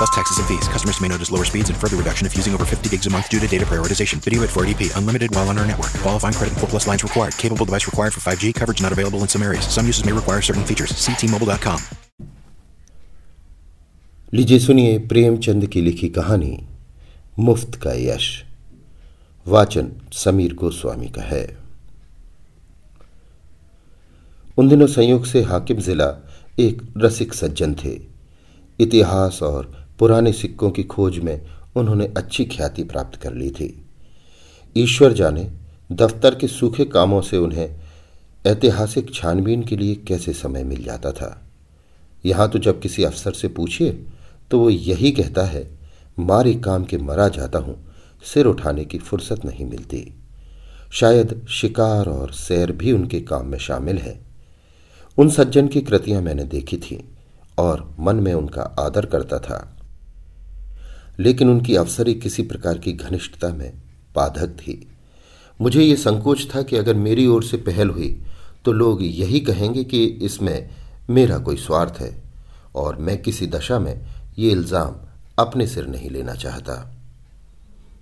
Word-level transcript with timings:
Plus 0.00 0.10
taxes 0.10 0.38
and 0.38 0.46
fees. 0.46 0.68
Customers 0.68 1.00
may 1.00 1.08
notice 1.08 1.30
lower 1.30 1.44
speeds 1.44 1.70
and 1.70 1.78
further 1.78 1.96
reduction 1.96 2.26
if 2.26 2.36
using 2.36 2.54
over 2.54 2.64
50 2.64 2.88
gigs 2.88 3.06
a 3.06 3.10
month 3.10 3.28
due 3.28 3.40
to 3.40 3.46
data 3.46 3.64
prioritization. 3.64 4.18
Video 4.18 4.42
at 4.42 4.50
480p. 4.50 4.96
Unlimited 4.96 5.34
while 5.34 5.48
on 5.48 5.58
our 5.58 5.66
network. 5.66 5.92
Qualifying 6.02 6.34
credit 6.34 6.52
and 6.52 6.60
4 6.60 6.68
plus 6.68 6.86
lines 6.86 7.02
required. 7.02 7.36
Capable 7.38 7.64
device 7.64 7.86
required 7.86 8.12
for 8.12 8.20
5G. 8.20 8.54
Coverage 8.54 8.82
not 8.82 8.92
available 8.92 9.20
in 9.22 9.28
some 9.28 9.42
areas. 9.42 9.66
Some 9.66 9.86
uses 9.86 10.04
may 10.04 10.12
require 10.12 10.42
certain 10.42 10.64
features. 10.64 10.96
See 10.96 11.14
T-Mobile.com. 11.14 11.80
लीजिए 14.34 14.58
सुनिए 14.58 14.98
प्रेमचंद 15.08 15.66
की 15.66 15.80
लिखी 15.80 16.08
कहानी 16.08 16.56
मुफ्त 17.38 17.74
का 17.82 17.92
यश 17.94 18.26
वाचन 19.46 19.90
समीर 20.12 20.54
गोस्वामी 20.54 21.08
का 21.08 21.22
है 21.22 21.46
उन 24.58 24.68
दिनों 24.68 24.86
संयोग 24.86 25.24
से 25.26 25.42
हाकिम 25.42 25.78
जिला 25.86 26.08
एक 26.58 26.82
रसिक 26.96 27.34
सज्जन 27.34 27.74
थे 27.74 27.98
इतिहास 28.80 29.42
और 29.42 29.79
पुराने 30.01 30.31
सिक्कों 30.33 30.69
की 30.71 30.83
खोज 30.83 31.17
में 31.19 31.41
उन्होंने 31.77 32.05
अच्छी 32.17 32.43
ख्याति 32.45 32.83
प्राप्त 32.83 33.19
कर 33.21 33.33
ली 33.33 33.49
थी। 33.49 33.65
ईश्वर 34.75 35.13
जाने, 35.13 35.43
दफ्तर 35.91 36.35
के 36.35 36.47
सूखे 36.47 36.85
कामों 36.85 37.21
से 37.21 37.37
उन्हें 37.37 37.75
ऐतिहासिक 38.45 39.13
छानबीन 39.13 39.63
के 39.63 39.75
लिए 39.77 39.95
कैसे 40.07 40.33
समय 40.33 40.63
मिल 40.63 40.83
जाता 40.83 41.11
था? 41.11 41.41
यहाँ 42.25 42.49
तो 42.49 42.59
जब 42.59 42.79
किसी 42.81 43.03
अफसर 43.03 43.31
से 43.31 43.47
पूछिए 43.47 43.91
तो 44.51 44.59
वो 44.59 44.69
यही 44.69 45.11
कहता 45.11 45.43
है, 45.43 45.67
मारे 46.19 46.53
काम 46.55 46.85
के 46.85 46.97
मरा 46.97 47.27
जाता 47.27 47.59
हूँ, 47.59 47.75
सिर 48.23 48.45
उठाने 48.45 48.85
की 48.85 48.97
फुर्सत 48.97 49.45
नहीं 49.45 49.65
मिलती। 49.65 50.01
शायद 50.91 51.45
शिकार 51.49 52.09
और 52.09 52.31
सैर 52.33 52.71
भी 52.71 52.91
उनके 52.91 53.19
काम 53.21 53.45
में 53.47 53.57
शामिल 53.57 53.97
है। 53.97 54.19
उन 55.17 55.29
सज्जन 55.29 55.67
की 55.67 55.81
कृतियाँ 55.81 56.21
मैंने 56.21 56.43
देखी 56.45 56.77
थी 56.77 56.99
और 57.57 57.87
मन 57.99 58.15
में 58.15 58.33
उनका 58.33 58.61
आदर 58.79 59.05
करता 59.05 59.39
था। 59.39 59.59
लेकिन 61.21 61.49
उनकी 61.49 61.75
अवसरी 61.75 62.13
किसी 62.15 62.43
प्रकार 62.43 62.77
की 62.77 62.91
घनिष्ठता 62.93 63.49
में 63.49 63.71
बाधक 64.15 64.55
थी। 64.57 64.75
मुझे 65.59 65.81
ये 65.81 65.95
संकोच 65.97 66.47
था 66.53 66.61
कि 66.61 66.77
अगर 66.77 66.95
मेरी 66.97 67.25
ओर 67.27 67.43
से 67.43 67.57
पहल 67.59 67.89
हुई 67.89 68.09
तो 68.65 68.71
लोग 68.73 69.03
यही 69.03 69.39
कहेंगे 69.41 69.83
कि 69.83 70.03
इसमें 70.23 70.69
मेरा 71.09 71.37
कोई 71.39 71.55
स्वार्थ 71.57 71.99
है, 71.99 72.11
और 72.75 72.97
मैं 72.97 73.21
किसी 73.21 73.47
दशा 73.47 73.79
में 73.79 74.01
ये 74.37 74.51
इल्ज़ाम 74.51 74.95
अपने 75.39 75.67
सिर 75.67 75.87
नहीं 75.87 76.09
लेना 76.09 76.33
चाहता। 76.35 76.75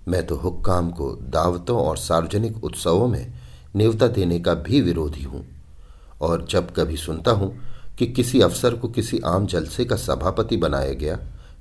मैं 0.08 0.26
तो 0.26 0.36
हुक्काम 0.36 0.90
को 0.90 1.10
दावतों 1.30 1.78
और 1.78 1.96
सार्वजनिक 1.98 2.64
उत्सवों 2.64 3.08
में 3.08 3.32
नेवता 3.74 4.06
देने 4.08 4.38
का 4.40 4.54
भी 4.56 4.80
विरोधी 4.80 5.22
हूँ, 5.22 5.44
और 6.20 6.46
जब 6.50 6.74
कभी 6.74 6.96
सुनता 6.98 7.30
हूँ 7.32 7.52
कि 7.98 8.06
किसी 8.08 8.40
अफसर 8.40 8.74
को 8.74 8.88
किसी 8.90 9.20
आम 9.26 9.46
जलसे 9.46 9.84
का 9.84 9.96
सभापति 9.98 10.56
बनाया 10.56 10.92
गया 10.94 11.18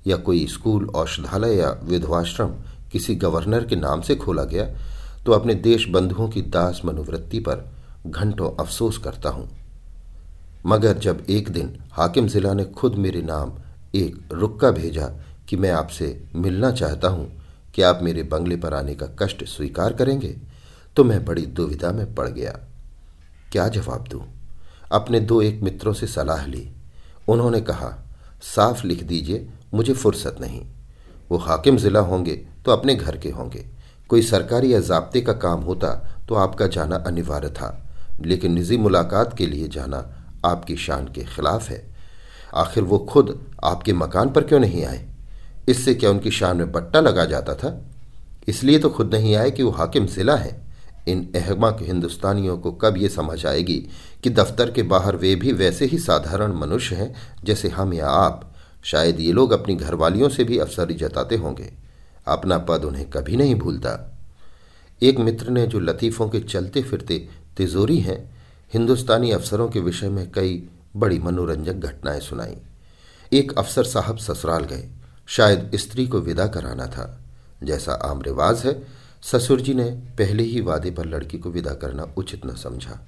या 0.08 0.18
कोई 0.18 0.46
स्कूल, 0.48 0.86
औषधालय 0.88 1.56
या 1.56 1.70
विधवाश्रम 1.84 2.54
किसी 2.92 3.16
गवर्नर 3.16 3.66
के 3.66 3.76
नाम 3.76 4.02
से 4.02 4.16
खोला 4.16 4.44
गया 4.44 4.66
तो 5.26 5.32
अपने 5.32 5.54
देश 5.56 5.88
बंधुओं 5.90 6.28
की 6.30 6.42
दास 6.42 6.82
मनोवृत्ति 6.86 7.40
पर 7.40 7.66
घंटों 8.08 8.52
अफसोस 8.60 8.98
करता 8.98 9.30
हूँ। 9.30 9.50
मगर 10.66 10.98
जब 10.98 11.26
एक 11.30 11.50
दिन 11.50 11.76
हाकिम 11.92 12.28
जिला 12.28 12.54
ने 12.54 12.66
खुद 12.72 12.96
मेरे 12.96 13.22
नाम 13.22 13.52
एक 13.96 14.34
रुक्का 14.34 14.72
भेजा 14.72 15.06
कि 15.50 15.56
मैं 15.56 15.72
आपसे 15.72 16.08
मिलना 16.36 16.72
चाहता 16.72 17.08
हूँ, 17.08 17.32
कि 17.76 17.82
आप 17.82 18.00
मेरे 18.04 18.24
बंगले 18.24 18.56
पर 18.56 18.74
आने 18.74 18.96
का 18.96 19.08
कष्ट 19.20 19.44
स्वीकार 19.46 19.94
करेंगे 19.94 20.36
तो 20.98 21.04
मैं 21.04 21.24
बड़ी 21.26 21.46
दुविधा 21.48 21.92
में 21.92 22.14
पड़ 22.16 22.28
गया। 22.28 22.52
क्या 23.52 23.68
जवाब 23.68 24.08
दूँ? 24.08 24.22
अपने 24.92 25.20
दो 25.20 25.42
एक 25.42 25.62
मित्रों 25.64 25.94
से 25.94 26.08
सलाह 26.08 26.46
ली। 26.46 26.68
उन्होंने 27.28 27.62
कहा 27.62 27.88
साफ़ 28.42 28.88
लिख 28.88 29.04
दीजिए, 29.04 29.50
मुझे 29.74 29.94
फुर्सत 29.94 30.36
नहीं। 30.42 30.66
वो 31.32 31.38
हाकिम 31.38 31.78
जिला 31.78 32.00
होंगे 32.00 32.36
तो 32.66 32.72
अपने 32.72 32.96
घर 32.96 33.18
के 33.18 33.30
होंगे। 33.30 33.66
कोई 34.10 34.22
सरकारी 34.22 34.74
या 34.74 34.80
जबते 34.80 35.22
का 35.22 35.34
काम 35.34 35.60
होता 35.60 36.16
तो 36.30 36.36
आपका 36.36 36.68
जाना 36.68 36.96
अनिवार्य 36.96 37.50
था। 37.50 37.86
लेकिन 38.22 38.54
निजी 38.54 38.78
मुलाकात 38.78 39.38
के 39.38 39.48
लिए 39.48 39.68
जाना 39.68 40.26
आपकी 40.46 40.76
शान 40.76 41.06
के 41.06 41.24
खिलाफ 41.24 41.70
है। 41.70 41.96
आखिर 42.56 42.84
वो 42.84 43.00
खुद 43.00 43.52
आपके 43.64 43.94
मकान 43.94 44.30
पर 44.30 44.44
क्यों 44.44 44.60
नहीं 44.60 44.86
आए? 44.86 45.08
इससे 45.70 45.96
क्या 45.96 46.10
उनकी 46.10 46.32
शान 46.32 46.58
में 46.58 46.72
बट्टा 46.72 47.00
लगा 47.00 47.26
जाता 47.26 47.56
था? 47.56 47.86
इसलिए 48.48 48.80
तो 48.80 48.90
खुद 48.90 49.16
नहीं 49.16 49.36
आए 49.36 49.52
कि 49.52 49.64
वो 49.64 49.72
हाकिम 49.72 50.06
जिला 50.06 50.36
है। 50.36 50.69
इन 51.08 51.32
अहमक 51.36 51.78
हिंदुस्तानियों 51.82 52.58
को 52.58 52.72
कब 52.72 52.98
ये 52.98 53.10
समझ 53.10 53.46
आएगी 53.46 53.88
कि 54.24 54.30
दफ्तर 54.30 54.72
के 54.72 54.84
बाहर 54.84 55.16
वे 55.16 55.36
भी 55.36 55.52
वैसे 55.52 55.86
ही 55.86 55.98
साधारण 55.98 56.54
मनुष्य 56.54 56.96
हैं 56.96 57.16
जैसे 57.44 57.70
हम 57.70 57.94
या 57.94 58.08
आप। 58.08 58.54
शायद 58.84 59.20
ये 59.20 59.32
लोग 59.32 59.52
अपनी 59.52 59.76
घरवालियों 59.76 60.30
से 60.30 60.44
भी 60.44 60.58
अफसरी 60.58 60.94
जताते 60.94 61.36
होंगे। 61.36 61.74
अपना 62.28 62.58
पद 62.58 62.84
उन्हें 62.84 63.10
कभी 63.10 63.36
नहीं 63.36 63.56
भूलता। 63.56 64.18
एक 65.04 65.20
मित्र 65.20 65.50
ने 65.50 65.68
जो 65.68 65.80
लतीफ़ों 65.80 66.30
के 66.30 66.40
चलते 66.40 66.82
फिरते 66.82 67.30
तिजोरी 67.58 68.00
हैं, 68.00 68.38
हिंदुस्तानी 68.74 69.32
अफसरों 69.32 69.70
के 69.70 69.80
विषय 69.80 70.10
में 70.10 70.32
कई 70.32 70.70
बड़ी 70.96 71.20
मनोरंजक 71.20 71.74
घटनाएँ 71.74 72.20
सुनाई। 72.20 72.56
एक 73.34 73.58
अफसर 73.58 73.84
साहब 73.84 74.18
ससुराल 74.18 74.64
गए। 74.64 74.90
शायद 75.28 75.72
स्त्री 75.76 76.08
को 76.08 76.20
विदा 76.20 76.48
कराना 76.48 76.86
था। 76.88 77.20
जैसा 77.64 77.94
आम 77.94 78.22
रिवाज 78.22 78.66
है 78.66 78.99
ससुर 79.24 79.62
जी 79.62 79.74
ने 79.74 79.90
पहले 79.90 80.44
ही 80.44 80.62
वादे 80.62 80.92
पर 80.92 81.06
लड़की 81.06 81.38
को 81.38 81.50
विदा 81.50 81.74
करना 81.74 82.14
उचित 82.18 82.46
न 82.46 82.56
समझा। 82.56 83.08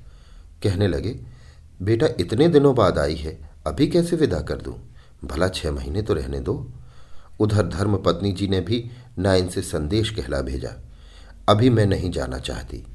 कहने 0.63 0.87
लगे, 0.87 1.19
बेटा, 1.81 2.07
इतने 2.19 2.47
दिनों 2.47 2.75
बाद 2.75 2.99
आई 2.99 3.15
है, 3.15 3.49
अभी 3.67 3.87
कैसे 3.87 4.15
विदा 4.15 4.39
कर 4.39 4.55
दूँ? 4.55 4.95
भला 5.25 5.47
छह 5.47 5.71
महीने 5.71 6.01
तो 6.01 6.13
रहने 6.13 6.39
दो। 6.39 6.71
उधर 7.39 7.67
धर्म 7.67 7.97
पत्नी 7.97 8.31
जी 8.31 8.47
ने 8.47 8.61
भी 8.61 8.91
ना 9.19 9.35
इनसे 9.35 9.61
संदेश 9.61 10.09
कहला 10.09 10.41
भेजा। 10.41 10.69
अभी 11.49 11.69
मैं 11.69 11.85
नहीं 11.85 12.11
जाना 12.11 12.37
चाहती। 12.37 12.87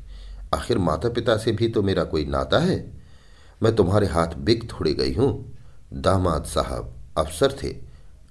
आखिर 0.55 0.79
माता 0.79 1.09
पिता 1.09 1.37
से 1.37 1.53
भी 1.53 1.69
तो 1.69 1.83
मेरा 1.83 2.05
कोई 2.05 2.25
नाता 2.25 2.59
है? 2.59 2.93
मैं 3.63 3.77
तुम्हारे 3.77 4.07
हाथ 4.07 4.29
बिक 4.39 4.73
थोड़ी 4.73 4.95
गई 4.95 5.15
हूँ। 5.15 5.59
दामाद 5.93 6.45
साहब 6.45 6.93
अफसर 7.19 7.53
थे, 7.63 7.77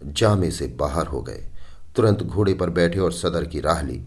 जामे 0.04 0.52
से 0.52 0.68
बाहर 0.68 1.08
हो 1.08 1.22
गए। 1.22 1.48
तुरंत 1.96 2.24
घोड़े 2.24 2.54
पर 2.54 2.70
बैठे 2.70 3.00
और 3.00 3.14
सदर 3.14 3.46
की 3.46 3.60
राह 3.60 3.82
ली। 3.82 4.04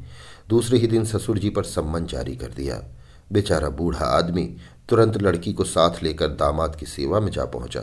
दूसरे 0.48 0.78
ही 0.78 0.86
दिन 0.86 1.04
ससुर 1.04 1.38
जी 1.38 1.50
पर 1.50 1.64
सम्मन 1.64 2.06
जारी 2.06 2.36
कर 2.36 2.48
दिया। 2.48 2.82
बेचारा 3.32 3.69
बूढ़ा 3.69 4.04
आदमी 4.06 4.56
तुरंत 4.88 5.22
लड़की 5.22 5.53
को 5.53 5.64
साथ 5.64 6.03
लेकर 6.03 6.28
दामाद 6.28 6.76
की 6.76 6.86
सेवा 6.86 7.20
में 7.20 7.31
जा 7.32 7.44
पहुँचा। 7.44 7.81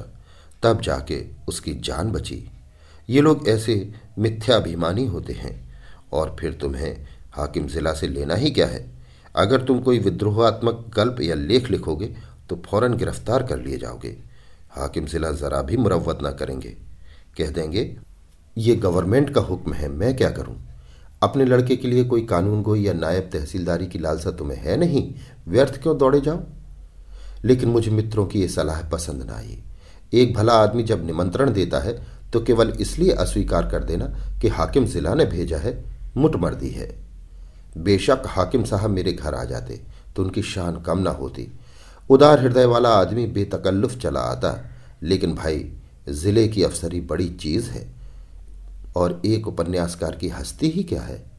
तब 0.64 0.82
जाके 0.82 1.26
उसकी 1.48 1.74
जान 1.74 2.12
बची। 2.12 2.44
ये 3.10 3.22
लोग 3.22 3.48
ऐसे 3.48 3.94
मिथ्याभिमानी 4.20 5.06
होते 5.06 5.34
हैं। 5.34 5.56
और 6.14 6.36
फिर 6.40 6.54
तुम्हें 6.54 7.08
हाकिम 7.32 7.68
जिला 7.68 7.94
से 7.94 8.08
लेना 8.08 8.36
ही 8.36 8.52
क्या 8.52 8.68
है? 8.68 8.92
अगर 9.36 9.62
तुम 9.62 9.80
कोई 9.80 10.00
विद्रोहात्मक 10.00 10.92
गल्प 10.96 11.22
या 11.22 11.36
लेख 11.36 11.70
लिखोगे 11.72 12.16
तो 12.50 12.56
फ़ौरन 12.56 12.98
गिरफ़्तार 12.98 13.44
कर 13.44 13.60
लिए 13.60 13.78
जाओगे। 13.78 14.18
हाकिम 14.72 15.06
जिला 15.06 15.32
जरा 15.32 15.62
भी 15.62 15.78
मुरवत 15.78 16.20
ना 16.22 16.32
करेंगे। 16.32 16.70
कह 17.38 17.50
देंगे, 17.50 17.98
ये 18.58 18.76
गवर्नमेंट 18.76 19.30
का 19.30 19.42
हुक्म 19.42 19.74
है, 19.74 19.90
मैं 19.90 20.16
क्या 20.18 20.30
करूँ? 20.30 20.75
अपने 21.24 21.46
लड़के 21.46 21.76
के 21.76 21.88
लिए 21.88 22.04
कोई 22.04 22.22
कानून 22.22 22.62
गोई 22.62 22.82
या 22.82 22.94
नायब 22.94 23.30
तहसीलदारी 23.34 23.88
की 23.88 24.00
लालसा 24.00 24.32
तुम्हें 24.32 24.58
है 24.58 24.78
नहीं? 24.78 25.14
व्यर्थ 25.48 25.82
क्यों 25.82 25.98
दौड़े 25.98 26.22
जाओ? 26.22 26.40
लेकिन 27.46 27.70
मुझे 27.70 27.92
मित्रों 27.92 28.26
की 28.26 28.42
यह 28.42 28.48
सलाह 28.48 28.82
पसंद 28.90 29.24
ना 29.24 29.36
आई। 29.36 29.58
एक 30.14 30.34
भला 30.34 30.54
आदमी 30.54 30.84
जब 30.84 31.06
निमंत्रण 31.06 31.54
देता 31.54 31.80
है 31.80 32.06
तो 32.34 32.42
केवल 32.42 32.70
इसलिए 32.70 33.12
अस्वीकार 33.12 33.70
कर 33.70 33.84
देना 33.84 34.06
कि 34.42 34.48
हाकिम 34.48 34.86
जिला 34.86 35.14
ने 35.14 35.26
भेजा 35.26 35.58
है, 35.58 35.84
मुटमर्दी 36.18 36.70
है। 36.70 36.96
बेशक 37.78 38.22
हाकिम 38.26 38.64
साहब 38.64 38.90
मेरे 38.90 39.14
घर 39.14 39.34
आ 39.34 39.44
जाते 39.44 39.82
तो 40.16 40.24
उनकी 40.24 40.42
शान 40.42 40.82
कम 40.82 41.00
ना 41.00 41.12
होती। 41.12 41.48
उदार 42.10 42.40
हृदय 42.40 42.66
वाला 42.66 42.90
आदमी 42.90 43.26
बेतकल्लुफ 43.28 43.98
चला 43.98 44.20
आता। 44.20 44.70
लेकिन 45.04 45.36
भाई, 45.36 45.74
ज़िले 46.10 46.48
की 46.48 46.64
अफसरी 46.64 47.02
बड़ी 47.02 47.30
चीज़ 47.30 47.70
है। 47.70 47.88
और 48.96 49.22
एक 49.26 49.48
उपन्यासकार 49.48 50.16
की 50.16 50.30
हस्ती 50.30 50.70
ही 50.70 50.84
क्या 50.84 51.02
है? 51.02 51.32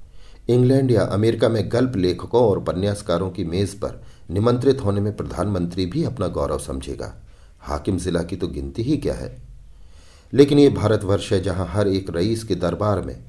इंग्लैंड 0.48 0.90
या 0.90 1.02
अमेरिका 1.02 1.48
में 1.48 1.72
गल्प 1.72 1.96
लेखकों 1.96 2.42
और 2.42 2.58
उपन्यासकारों 2.58 3.30
की 3.30 3.44
मेज 3.44 3.74
पर 3.74 4.02
निमंत्रित 4.30 4.84
होने 4.84 5.00
में 5.00 5.16
प्रधानमंत्री 5.16 5.86
भी 5.86 6.04
अपना 6.04 6.26
गौरव 6.26 6.58
समझेगा। 6.58 7.22
हाकिम 7.60 7.98
जिला 7.98 8.22
की 8.22 8.36
तो 8.36 8.48
गिनती 8.48 8.82
ही 8.82 8.96
क्या 8.96 9.14
है? 9.14 9.42
लेकिन 10.34 10.58
ये 10.58 10.68
भारतवर्ष 10.68 11.32
है 11.32 11.42
जहाँ 11.42 11.66
हर 11.66 11.88
एक 11.88 12.06
रईस 12.10 12.44
के 12.44 12.54
दरबार 12.54 13.00
में 13.00 13.24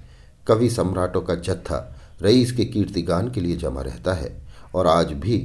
कवि 0.47 0.69
सम्राटों 0.69 1.21
का 1.21 1.35
जत्था 1.35 1.95
रईस 2.21 2.51
के 2.51 2.65
कीर्तिगान 2.65 3.31
के 3.31 3.41
लिए 3.41 3.57
जमा 3.57 3.81
रहता 3.81 4.13
है 4.13 4.47
और 4.75 4.87
आज 4.87 5.11
भी 5.11 5.37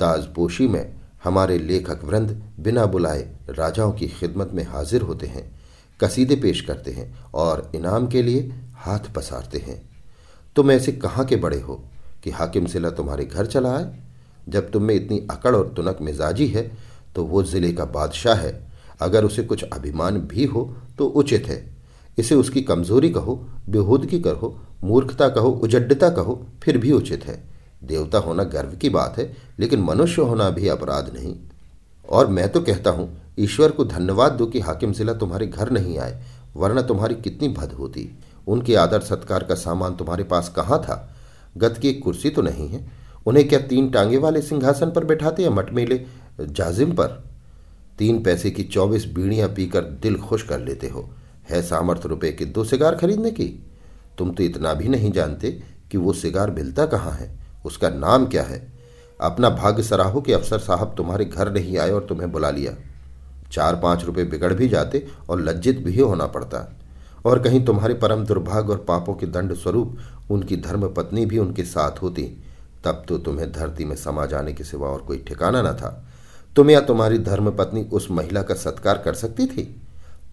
ताजपोशी 0.00 0.68
में 0.68 0.94
हमारे 1.24 1.58
लेखक 1.58 2.04
वृंद 2.04 2.42
बिना 2.60 2.86
बुलाए 2.86 3.36
राजाओं 3.50 3.92
की 3.92 4.08
खिदमत 4.08 4.50
में 4.52 4.66
हाजिर 4.66 5.02
होते 5.02 5.26
हैं। 5.26 5.63
कसीदे 6.00 6.36
पेश 6.36 6.60
करते 6.60 6.90
हैं 6.90 7.12
और 7.34 7.70
इनाम 7.74 8.06
के 8.06 8.22
लिए 8.22 8.52
हाथ 8.76 9.12
पसारते 9.16 9.58
हैं। 9.58 9.80
तुम 10.56 10.70
ऐसे 10.70 10.92
कहाँ 10.92 11.24
के 11.24 11.36
बड़े 11.36 11.60
हो 11.60 11.82
कि 12.24 12.30
हाकिम 12.30 12.66
सिला 12.66 12.90
तुम्हारे 12.90 13.24
घर 13.24 13.46
चला 13.46 13.76
आए? 13.76 13.94
जब 14.48 14.70
तुम 14.70 14.82
में 14.82 14.94
इतनी 14.94 15.18
अकड़ 15.30 15.54
और 15.56 15.72
तुनक 15.76 15.98
मिजाजी 16.02 16.46
है 16.46 16.70
तो 17.14 17.24
वो 17.24 17.42
ज़िले 17.42 17.72
का 17.72 17.84
बादशाह 17.84 18.36
है। 18.36 18.52
अगर 19.00 19.24
उसे 19.24 19.42
कुछ 19.42 19.62
अभिमान 19.64 20.18
भी 20.20 20.44
हो 20.44 20.70
तो 20.98 21.06
उचित 21.06 21.46
है। 21.46 21.62
इसे 22.18 22.34
उसकी 22.34 22.62
कमज़ोरी 22.62 23.10
कहो, 23.10 23.34
बेहूदगी 23.68 24.20
कहो 24.20 24.56
मूर्खता 24.84 25.28
कहो, 25.28 25.50
उजड्डता 25.50 26.08
कहो, 26.10 26.46
फिर 26.62 26.78
भी 26.78 26.92
उचित 26.92 27.24
है। 27.24 27.42
देवता 27.84 28.18
होना 28.18 28.42
गर्व 28.44 28.76
की 28.76 28.88
बात 28.88 29.18
है, 29.18 29.32
लेकिन 29.58 29.80
मनुष्य 29.80 30.22
होना 30.22 30.48
भी 30.50 30.68
अपराध 30.68 31.10
नहीं। 31.14 31.34
और 32.08 32.26
मैं 32.26 32.48
तो 32.48 32.60
कहता 32.60 32.90
हूँ 32.90 33.08
ईश्वर 33.38 33.70
को 33.70 33.84
धन्यवाद 33.84 34.32
दो 34.32 34.46
कि 34.46 34.60
हाकिम 34.60 34.92
जिला 34.92 35.14
तुम्हारे 35.14 35.46
घर 35.46 35.70
नहीं 35.70 35.98
आए, 35.98 36.22
वरना 36.56 36.82
तुम्हारी 36.82 37.14
कितनी 37.14 37.48
भद 37.48 37.72
होती। 37.72 38.18
उनके 38.46 38.74
आदर 38.74 39.00
सत्कार 39.00 39.44
का 39.44 39.54
सामान 39.54 39.94
तुम्हारे 39.94 40.24
पास 40.24 40.52
कहाँ 40.56 40.78
था? 40.78 41.14
गत 41.56 41.78
की 41.78 41.88
एक 41.88 42.02
कुर्सी 42.02 42.30
तो 42.30 42.42
नहीं 42.42 42.68
है। 42.68 42.90
उन्हें 43.26 43.48
क्या 43.48 43.58
तीन 43.60 43.90
टांगे 43.90 44.18
वाले 44.18 44.42
सिंहासन 44.42 44.90
पर 44.90 45.04
बैठाते 45.04 45.42
या 45.42 45.50
मटमेले 45.50 46.06
जाजिम 46.40 46.92
पर? 46.92 47.24
तीन 47.98 48.22
पैसे 48.22 48.50
की 48.50 48.64
चौबीस 48.64 49.06
बीड़ियाँ 49.06 49.48
पीकर 49.48 49.80
दिल 49.80 50.16
खुश 50.16 50.42
कर 50.42 50.60
लेते 50.60 50.88
हो। 50.88 51.10
है 51.50 51.62
सामर्थ्य 51.62 52.08
रुपए 52.08 52.32
के 52.32 52.44
दो 52.44 52.64
सिगार 52.64 52.94
खरीदने 52.94 53.30
की? 53.30 53.66
तुम 54.18 54.30
तो 54.30 54.42
इतना 54.42 54.74
भी 54.74 54.88
नहीं 54.88 55.12
जानते 55.12 55.62
कि 55.90 55.98
वो 55.98 56.12
सिगार 56.12 56.50
मिलता 56.50 56.86
कहाँ 56.86 57.12
है। 57.12 57.38
उसका 57.66 57.88
नाम 57.88 58.26
क्या 58.26 58.42
है? 58.42 58.72
अपना 59.20 59.50
भाग्य 59.50 59.82
सराहो 59.82 60.20
कि 60.20 60.32
अफसर 60.32 60.58
साहब 60.58 60.94
तुम्हारे 60.96 61.24
घर 61.24 61.52
नहीं 61.52 61.78
आए 61.78 61.90
और 61.90 62.06
तुम्हें 62.08 62.32
बुला 62.32 62.50
लिया। 62.50 62.93
चार 63.54 63.76
पाँच 63.76 64.04
रुपए 64.04 64.24
बिगड़ 64.24 64.52
भी 64.52 64.68
जाते 64.68 65.06
और 65.30 65.40
लज्जित 65.40 65.78
भी 65.78 66.00
होना 66.00 66.26
पड़ता। 66.26 66.76
और 67.24 67.42
कहीं 67.42 67.64
तुम्हारे 67.64 67.94
परम 67.94 68.24
दुर्भाग्य 68.24 68.72
और 68.72 68.84
पापों 68.88 69.14
के 69.14 69.26
दंड 69.26 69.54
स्वरूप 69.54 69.98
उनकी 70.30 70.56
धर्म 70.56 70.88
पत्नी 70.88 71.26
भी 71.26 71.38
उनके 71.38 71.64
साथ 71.64 72.02
होती, 72.02 72.22
तब 72.84 73.04
तो 73.08 73.18
तुम्हें 73.18 73.52
धरती 73.52 73.84
में 73.84 73.96
समा 73.96 74.26
जाने 74.26 74.52
के 74.52 74.64
सिवा 74.64 74.88
और 74.88 75.02
कोई 75.02 75.18
ठिकाना 75.18 75.62
न 75.62 75.72
था। 75.72 76.04
तुम 76.56 76.70
या 76.70 76.80
तुम्हारी 76.80 77.18
धर्म 77.18 77.50
पत्नी 77.50 77.82
उस 77.82 78.10
महिला 78.10 78.42
का 78.42 78.54
सत्कार 78.54 78.98
कर 78.98 79.14
सकती 79.14 79.46
थी? 79.46 79.82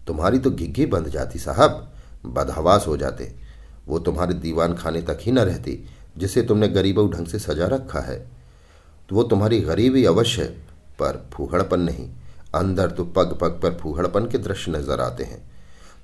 तुम्हारी 0.06 0.38
तो 0.38 0.50
घिग्घी 0.50 0.86
बंध 0.86 1.08
जाती 1.08 1.38
साहब, 1.38 1.92
बदहवास 2.26 2.84
हो 2.86 2.96
जाते। 2.96 3.34
वो 3.88 3.98
तुम्हारे 3.98 4.34
दीवान 4.34 4.74
खाने 4.74 5.02
तक 5.02 5.18
ही 5.20 5.32
न 5.32 5.38
रहती, 5.38 5.84
जिसे 6.18 6.42
तुमने 6.42 6.68
गरीबों 6.68 7.10
ढंग 7.10 7.26
से 7.26 7.38
सजा 7.38 7.66
रखा 7.66 8.00
है। 8.00 8.30
वो 9.12 9.22
तुम्हारी 9.22 9.60
गरीबी 9.60 10.04
अवश्य, 10.04 10.44
पर 10.98 11.28
फूहड़पन 11.32 11.80
नहीं। 11.80 12.08
अंदर 12.54 12.90
तो 12.90 13.04
पग 13.06 13.36
पग 13.40 13.58
पर 13.62 13.76
फूहड़पन 13.80 14.26
के 14.26 14.38
दृश्य 14.38 14.72
नज़र 14.72 15.00
आते 15.00 15.24
हैं। 15.24 15.42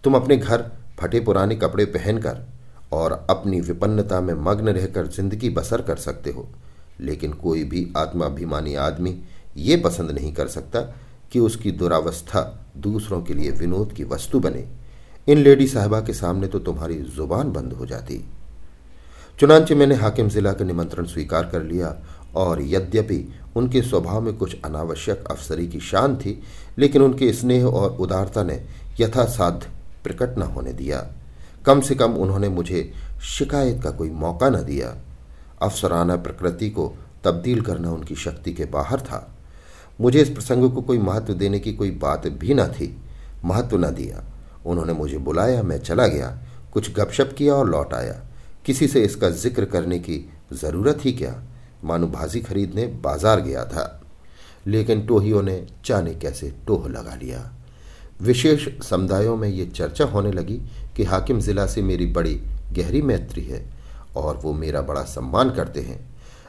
तुम 0.05 0.15
अपने 0.15 0.37
घर 0.37 0.71
फटे 1.01 1.21
पुराने 1.21 1.57
कपड़े 1.57 1.85
पहनकर 1.87 2.47
और 2.93 3.13
अपनी 3.31 3.61
विपन्नता 3.61 4.21
में 4.21 4.35
मग्न 4.37 4.69
रहकर 4.69 5.07
ज़िंदगी 5.09 5.51
बसर 5.51 5.83
कर 5.83 5.97
सकते 5.99 6.31
हो। 6.31 6.49
लेकिन 7.01 7.33
कोई 7.33 7.63
भी 7.65 7.87
आत्माभिमानी 7.97 8.75
आदमी 8.77 9.17
ये 9.57 9.77
पसंद 9.77 10.11
नहीं 10.11 10.33
कर 10.33 10.49
सकता 10.49 10.81
कि 11.33 11.41
उसकी 11.41 11.71
दुरावस्था 11.73 12.43
दूसरों 12.79 13.21
के 13.23 13.35
लिए 13.35 13.51
विनोद 13.51 13.93
की 13.93 14.05
वस्तु 14.05 14.41
बने। 14.41 14.65
इन 15.29 15.39
लेडी 15.39 15.67
साहबा 15.67 16.01
के 16.01 16.13
सामने 16.15 16.47
तो 16.47 16.59
तुम्हारी 16.59 16.97
ज़ुबान 17.17 17.53
बंद 17.53 17.73
हो 17.73 17.87
जाती। 17.87 18.25
चुनाचे 19.39 19.75
मैंने 19.75 19.95
हाकिम 19.95 20.29
जिला 20.29 20.53
का 20.53 20.65
निमंत्रण 20.65 21.07
स्वीकार 21.07 21.47
कर 21.47 21.63
लिया 21.63 21.95
और 22.37 22.63
यद्यपि 22.63 23.19
उनके 23.59 23.83
स्वभाव 23.83 24.21
में 24.21 24.37
कुछ 24.37 24.57
अनावश्यक 24.65 25.25
अफसरी 25.31 25.67
की 25.69 25.81
शान 25.81 26.17
थी, 26.17 26.43
लेकिन 26.79 27.03
उनके 27.03 27.33
स्नेह 27.33 27.67
और 27.67 27.91
उदारता 27.91 28.43
ने 28.43 28.63
यथासाध्य 29.01 29.71
प्रकट 30.05 30.39
न 30.39 30.43
होने 30.43 30.73
दिया। 30.73 31.07
कम 31.67 31.81
से 31.81 31.95
कम 31.95 32.13
उन्होंने 32.13 32.49
मुझे 32.49 32.93
शिकायत 33.23 33.83
का 33.83 33.91
कोई 33.91 34.11
मौका 34.11 34.49
न 34.49 34.63
दिया। 34.63 34.97
अफसराना 35.63 36.17
प्रकृति 36.17 36.71
को 36.71 36.93
तब्दील 37.25 37.61
करना 37.61 37.93
उनकी 37.93 38.15
शक्ति 38.15 38.53
के 38.53 38.65
बाहर 38.65 39.01
था। 39.01 39.37
मुझे 40.01 40.21
इस 40.23 40.29
प्रसंग 40.29 40.71
को 40.73 40.83
कोई 40.83 40.99
महत्व 40.99 41.35
देने 41.35 41.59
की 41.59 41.73
कोई 41.73 41.91
बात 41.91 42.27
भी 42.27 42.55
न 42.55 42.67
थी। 42.67 42.97
महत्व 43.45 43.79
न 43.79 43.91
दिया। 43.91 44.23
उन्होंने 44.67 44.93
मुझे 44.93 45.19
बुलाया, 45.19 45.63
मैं 45.63 45.79
चला 45.79 46.07
गया। 46.07 46.39
कुछ 46.73 46.95
गपशप 46.95 47.35
किया 47.39 47.55
और 47.55 47.69
लौट 47.69 47.95
आया। 47.95 48.21
किसी 48.67 48.89
से 48.89 49.03
इसका 49.03 49.31
ज़िक्र 49.31 49.65
करने 49.65 49.99
की 49.99 50.25
ज़रूरत 50.53 50.99
ही 51.05 51.13
क्या? 51.13 51.35
मानो 51.85 52.07
भाजी 52.07 52.41
खरीदने 52.41 52.87
बाज़ार 53.03 53.41
गया 53.41 53.65
था। 53.65 53.95
लेकिन 54.67 55.07
टोहियों 55.07 55.43
ने 55.43 55.67
चाने 55.85 56.15
कैसे 56.15 56.51
टोह 56.67 56.89
लगा 56.89 57.15
लिया। 57.15 57.51
विशेष 58.23 58.69
समुदायों 58.83 59.37
में 59.37 59.49
ये 59.49 59.67
चर्चा 59.67 60.05
होने 60.05 60.33
लगी 60.33 60.61
कि 60.97 61.05
हाकिम 61.05 61.41
जिला 61.41 61.67
से 61.67 61.83
मेरी 61.83 62.07
बड़ी 62.07 62.35
गहरी 62.73 63.03
मैत्री 63.03 63.43
है 63.43 63.65
और 64.17 64.37
वो 64.37 64.53
मेरा 64.53 64.81
बड़ा 64.83 65.03
सम्मान 65.05 65.51
करते 65.51 65.81
हैं। 65.81 65.99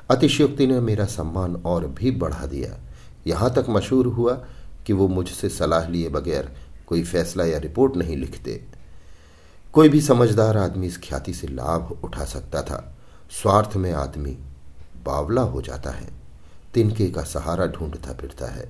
अतिशयोक्ति 0.10 0.68
ने 0.68 0.80
मेरा 0.80 1.06
सम्मान 1.06 1.56
और 1.66 1.88
भी 1.90 2.12
बढ़ा 2.12 2.46
दिया। 2.46 2.78
यहाँ 3.28 3.54
तक 3.54 3.66
मशहूर 3.70 4.08
हुआ 4.08 4.34
कि 4.88 4.94
वो 4.94 5.08
मुझसे 5.08 5.50
सलाह 5.50 5.88
लिए 5.88 6.10
बगैर 6.10 6.52
कोई 6.88 7.04
फैसला 7.04 7.46
या 7.46 7.58
रिपोर्ट 7.58 7.96
नहीं 7.96 8.18
लिखते। 8.18 8.62
कोई 9.74 9.90
भी 9.90 10.02
समझदार 10.02 10.58
आदमी 10.58 10.88
इस 10.88 10.98
ख्याति 11.04 11.34
से 11.34 11.48
लाभ 11.48 12.00
उठा 12.04 12.26
सकता 12.26 12.62
था। 12.62 12.84
स्वार्थ 13.32 13.76
में 13.76 13.92
आदमी 13.94 14.38
बावला 15.06 15.42
हो 15.42 15.62
जाता 15.62 15.90
है। 15.90 16.10
तिनके 16.74 17.10
का 17.10 17.24
सहारा 17.24 17.68
ढूंढता 17.68 18.14
फिरता 18.14 18.48
है। 18.48 18.70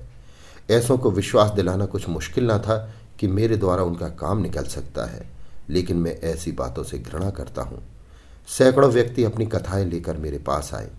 ऐसों 0.70 0.98
को 0.98 1.10
विश्वास 1.10 1.50
दिलाना 1.50 1.86
कुछ 1.86 2.08
मुश्किल 2.08 2.44
ना 2.44 2.58
था 2.58 2.94
कि 3.18 3.26
मेरे 3.26 3.56
द्वारा 3.56 3.82
उनका 3.82 4.08
काम 4.08 4.38
निकल 4.38 4.64
सकता 4.64 5.04
है, 5.04 5.30
लेकिन 5.68 5.96
मैं 5.96 6.20
ऐसी 6.20 6.52
बातों 6.52 6.82
से 6.82 6.98
घृणा 6.98 7.30
करता 7.30 7.62
हूँ। 7.62 7.82
सैकड़ों 8.48 8.90
व्यक्ति 8.90 9.24
अपनी 9.24 9.46
कथाएँ 9.46 9.84
लेकर 9.84 10.16
मेरे 10.16 10.38
पास 10.38 10.74
आए। 10.74 10.90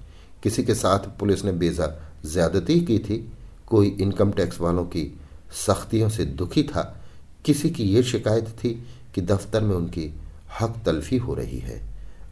किसी 0.44 0.64
के 0.64 0.76
साथ 0.76 1.00
पुलिस 1.00 1.46
ने 1.46 1.52
बेजा 1.52 1.88
ज्यादती 2.32 2.80
की 2.80 3.00
थी। 3.00 3.32
कोई 3.68 3.88
इनकम 3.88 4.32
टैक्स 4.32 4.62
वालों 4.62 4.86
की 4.86 5.20
सख्तियों 5.68 6.10
से 6.10 6.26
दुखी 6.26 6.64
था। 6.64 7.02
किसी 7.46 7.70
की 7.70 7.84
ये 7.84 8.04
शिकायत 8.04 8.48
थी 8.48 8.88
कि 9.16 9.22
दफ्तर 9.22 9.62
में 9.62 9.76
उनकी 9.76 10.14
हक 10.62 10.76
तलफी 10.86 11.18
हो 11.18 11.34
रही 11.34 11.60
है 11.60 11.82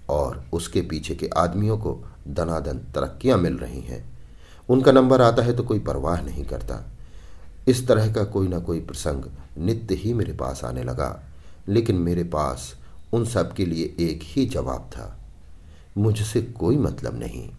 और 0.10 0.44
उसके 0.54 0.81
पीछे 0.81 1.16
के 1.16 1.30
आदमियों 1.38 1.78
को 1.78 2.04
दनादन 2.30 2.78
तरक्कियाँ 2.96 3.38
मिल 3.38 3.58
रही 3.58 3.81
हैं। 3.81 4.04
उनका 4.70 4.92
नंबर 4.92 5.22
आता 5.22 5.44
है 5.44 5.54
तो 5.54 5.64
कोई 5.64 5.80
परवाह 5.80 6.22
नहीं 6.22 6.46
करता। 6.46 6.84
इस 7.68 7.88
तरह 7.88 8.12
का 8.14 8.24
कोई 8.24 8.48
ना 8.48 8.60
कोई 8.60 8.80
प्रसंग 8.80 9.24
नित्य 9.58 9.96
ही 9.96 10.14
मेरे 10.14 10.34
पास 10.34 10.64
आने 10.64 10.84
लगा, 10.84 11.24
लेकिन 11.68 11.96
मेरे 11.96 12.24
पास 12.24 12.74
उन 13.14 13.26
सब 13.26 13.54
के 13.54 13.66
लिए 13.66 13.95
एक 14.00 14.19
ही 14.24 14.45
जवाब 14.45 14.90
था। 14.92 15.16
मुझसे 15.98 16.42
कोई 16.42 16.78
मतलब 16.78 17.19
नहीं। 17.19 17.50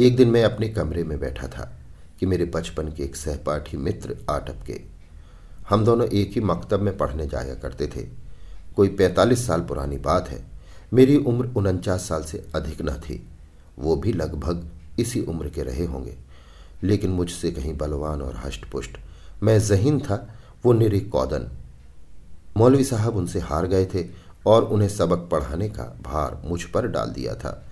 एक 0.00 0.16
दिन 0.16 0.28
मैं 0.28 0.44
अपने 0.44 0.68
कमरे 0.68 1.04
में 1.04 1.18
बैठा 1.20 1.48
था 1.48 1.72
कि 2.20 2.26
मेरे 2.26 2.44
बचपन 2.44 2.88
के 2.88 3.02
एक 3.02 3.16
सहपाठी 3.16 3.76
मित्र 3.76 4.16
आटप 4.30 4.62
के। 4.66 4.80
हम 5.68 5.84
दोनों 5.84 6.06
एक 6.06 6.32
ही 6.32 6.40
मकतब 6.40 6.80
में 6.80 6.96
पढ़ने 6.96 7.26
जाया 7.26 7.54
करते 7.54 7.86
थे। 7.86 8.06
कोई 8.76 8.88
पैंतालीस 8.88 9.46
साल 9.46 9.60
पुरानी 9.60 9.98
बात 9.98 10.28
है 10.28 10.59
मेरी 10.92 11.16
उम्र 11.16 11.46
उनचास 11.56 12.08
साल 12.08 12.22
से 12.22 12.46
अधिक 12.54 12.82
न 12.82 12.90
थी। 12.90 13.28
वो 13.78 13.96
भी 13.96 14.12
लगभग 14.12 14.68
इसी 14.98 15.20
उम्र 15.20 15.48
के 15.48 15.62
रहे 15.62 15.84
होंगे। 15.84 16.16
लेकिन 16.82 17.10
मुझसे 17.10 17.50
कहीं 17.50 17.76
बलवान 17.76 18.22
और 18.22 18.36
हष्ट 18.44 18.70
पुष्ट 18.70 18.98
मैं 19.42 19.60
जहीन 19.60 20.00
था, 20.00 20.34
वो 20.64 20.72
निरी 20.72 21.00
कौदन 21.00 21.50
मौलवी 22.56 22.84
साहब 22.84 23.16
उनसे 23.16 23.40
हार 23.40 23.66
गए 23.66 23.86
थे 23.86 24.06
और 24.46 24.64
उन्हें 24.64 24.88
सबक 24.88 25.28
पढ़ाने 25.32 25.68
का 25.68 25.82
भार 25.82 26.42
मुझ 26.44 26.62
पर 26.62 26.86
डाल 26.86 27.10
दिया 27.10 27.34
था। 27.34 27.66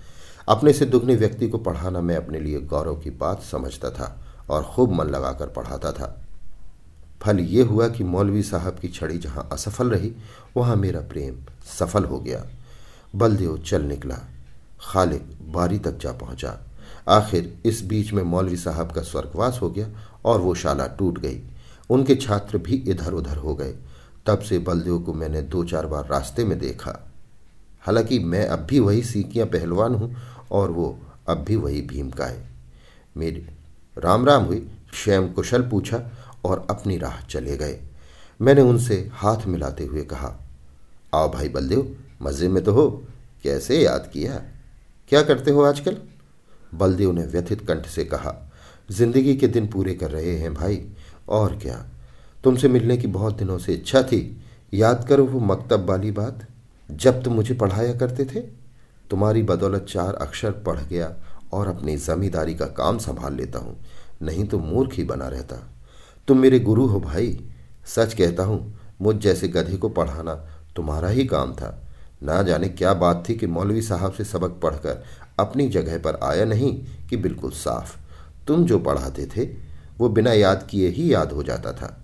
अपने 0.49 0.73
से 0.73 0.85
दुगने 0.85 1.15
व्यक्ति 1.15 1.49
को 1.49 1.57
पढ़ाना 1.57 2.01
मैं 2.01 2.15
अपने 2.15 2.39
लिए 2.39 2.59
गौरव 2.59 2.95
की 2.95 3.09
बात 3.09 3.41
समझता 3.41 3.89
था 3.89 4.19
और 4.49 4.63
खूब 4.63 4.91
मन 4.91 5.05
लगाकर 5.05 5.47
पढ़ाता 5.47 5.91
था। 5.91 6.25
फल 7.21 7.39
ये 7.39 7.63
हुआ 7.63 7.87
कि 7.87 8.03
मौलवी 8.03 8.43
साहब 8.43 8.79
की 8.79 8.87
छड़ी 8.87 9.17
जहाँ 9.17 9.49
असफल 9.51 9.89
रही, 9.89 10.13
वहाँ 10.57 10.75
मेरा 10.75 10.99
प्रेम 10.99 11.37
सफल 11.79 12.05
हो 12.05 12.19
गया। 12.19 12.45
बलदेव 13.15 13.57
चल 13.57 13.81
निकला। 13.81 14.17
खालिद 14.81 15.37
बारी 15.53 15.79
तक 15.79 15.97
जा 15.97 16.11
पहुँचा। 16.11 16.57
आखिर 17.07 17.53
इस 17.65 17.81
बीच 17.83 18.11
में 18.13 18.23
मौलवी 18.23 18.57
साहब 18.57 18.91
का 18.91 19.01
स्वर्गवास 19.01 19.59
हो 19.61 19.69
गया 19.69 19.87
और 20.25 20.41
वो 20.41 20.53
शाला 20.55 20.87
टूट 20.87 21.19
गई। 21.19 21.41
उनके 21.89 22.15
छात्र 22.15 22.57
भी 22.57 22.75
इधर 22.87 23.13
उधर 23.13 23.37
हो 23.37 23.55
गए। 23.55 23.73
तब 24.25 24.39
से 24.39 24.59
बलदेव 24.59 24.99
को 24.99 25.13
मैंने 25.13 25.41
दो 25.41 25.63
चार 25.63 25.85
बार 25.87 26.07
रास्ते 26.07 26.43
में 26.45 26.57
देखा। 26.59 26.97
हालाँकि 27.81 28.19
मैं 28.19 28.45
अब 28.47 28.59
भी 28.59 28.79
वही 28.79 29.03
सीकियाँ 29.03 29.47
पहलवान 29.47 29.95
हूँ 29.95 30.15
और 30.51 30.71
वो 30.71 30.97
अब 31.29 31.37
भी 31.37 31.55
वही 31.55 31.81
भीम 31.81 32.09
का 32.09 32.25
है। 32.25 32.47
मेरे 33.17 33.47
राम 33.97 34.25
राम 34.25 34.43
हुई 34.43 34.67
श्याम 34.93 35.27
कुशल 35.29 35.61
पूछा 35.61 36.01
और 36.45 36.65
अपनी 36.69 36.97
राह 36.97 37.19
चले 37.21 37.57
गए। 37.57 37.79
मैंने 38.39 38.61
उनसे 38.61 38.95
हाथ 39.13 39.45
मिलाते 39.47 39.85
हुए 39.85 40.03
कहा, 40.03 40.35
आओ 41.13 41.31
भाई 41.31 41.49
बलदेव 41.49 41.95
मज़े 42.21 42.47
में 42.47 42.63
तो 42.63 42.71
हो। 42.71 42.89
कैसे 43.43 43.81
याद 43.81 44.09
किया? 44.13 44.41
क्या 45.09 45.21
करते 45.21 45.51
हो 45.51 45.61
आजकल? 45.61 45.97
बलदेव 46.75 47.11
ने 47.11 47.23
व्यथित 47.23 47.61
कंठ 47.67 47.85
से 47.85 48.03
कहा, 48.05 48.35
ज़िंदगी 48.91 49.35
के 49.35 49.47
दिन 49.47 49.67
पूरे 49.67 49.93
कर 49.93 50.11
रहे 50.11 50.35
हैं 50.37 50.53
भाई, 50.53 50.81
और 51.29 51.57
क्या? 51.57 51.85
तुमसे 52.43 52.67
मिलने 52.67 52.97
की 52.97 53.07
बहुत 53.07 53.37
दिनों 53.37 53.57
से 53.57 53.73
इच्छा 53.73 54.01
थी। 54.03 54.41
याद 54.73 55.05
करो 55.09 55.25
वो 55.25 55.39
मकतब 55.39 55.89
वाली 55.89 56.11
बात। 56.11 56.47
जब 56.89 57.23
तुम 57.23 57.33
मुझे 57.33 57.53
पढ़ाया 57.53 57.93
करते 57.95 58.25
थे, 58.25 58.39
तुम्हारी 59.09 59.43
बदौलत 59.43 59.85
चार 59.89 60.13
अक्षर 60.13 60.51
पढ़ 60.51 60.79
गया 60.79 61.13
और 61.53 61.67
अपनी 61.67 61.97
जमींदारी 61.97 62.53
का 62.55 62.65
काम 62.65 62.97
संभाल 62.97 63.33
लेता 63.33 63.59
हूँ। 63.59 63.77
नहीं 64.21 64.45
तो 64.45 64.59
मूर्ख 64.59 64.93
ही 64.93 65.03
बना 65.03 65.27
रहता। 65.27 65.55
तुम 66.27 66.37
मेरे 66.37 66.59
गुरु 66.59 66.85
हो 66.85 66.99
भाई। 66.99 67.39
सच 67.85 68.13
कहता 68.13 68.43
हूँ, 68.43 68.79
मुझ 69.01 69.15
जैसे 69.15 69.47
गधे 69.47 69.77
को 69.77 69.89
पढ़ाना 69.89 70.33
तुम्हारा 70.75 71.09
ही 71.09 71.25
काम 71.25 71.53
था। 71.53 71.88
ना 72.21 72.41
जाने 72.43 72.67
क्या 72.69 72.93
बात 72.95 73.23
थी 73.29 73.35
कि 73.35 73.47
मौलवी 73.47 73.81
साहब 73.81 74.13
से 74.13 74.23
सबक 74.23 74.59
पढ़कर 74.63 75.03
अपनी 75.39 75.67
जगह 75.69 75.97
पर 75.97 76.19
आया 76.23 76.45
नहीं 76.45 76.73
कि 77.09 77.17
बिल्कुल 77.17 77.51
साफ़। 77.51 77.95
तुम 78.47 78.65
जो 78.65 78.79
पढ़ाते 78.79 79.25
थे, 79.27 79.45
वो 79.97 80.09
बिना 80.09 80.33
याद 80.33 80.67
किए 80.69 80.89
ही 80.89 81.13
याद 81.13 81.31
हो 81.31 81.43
जाता 81.43 81.73
था। 81.73 81.95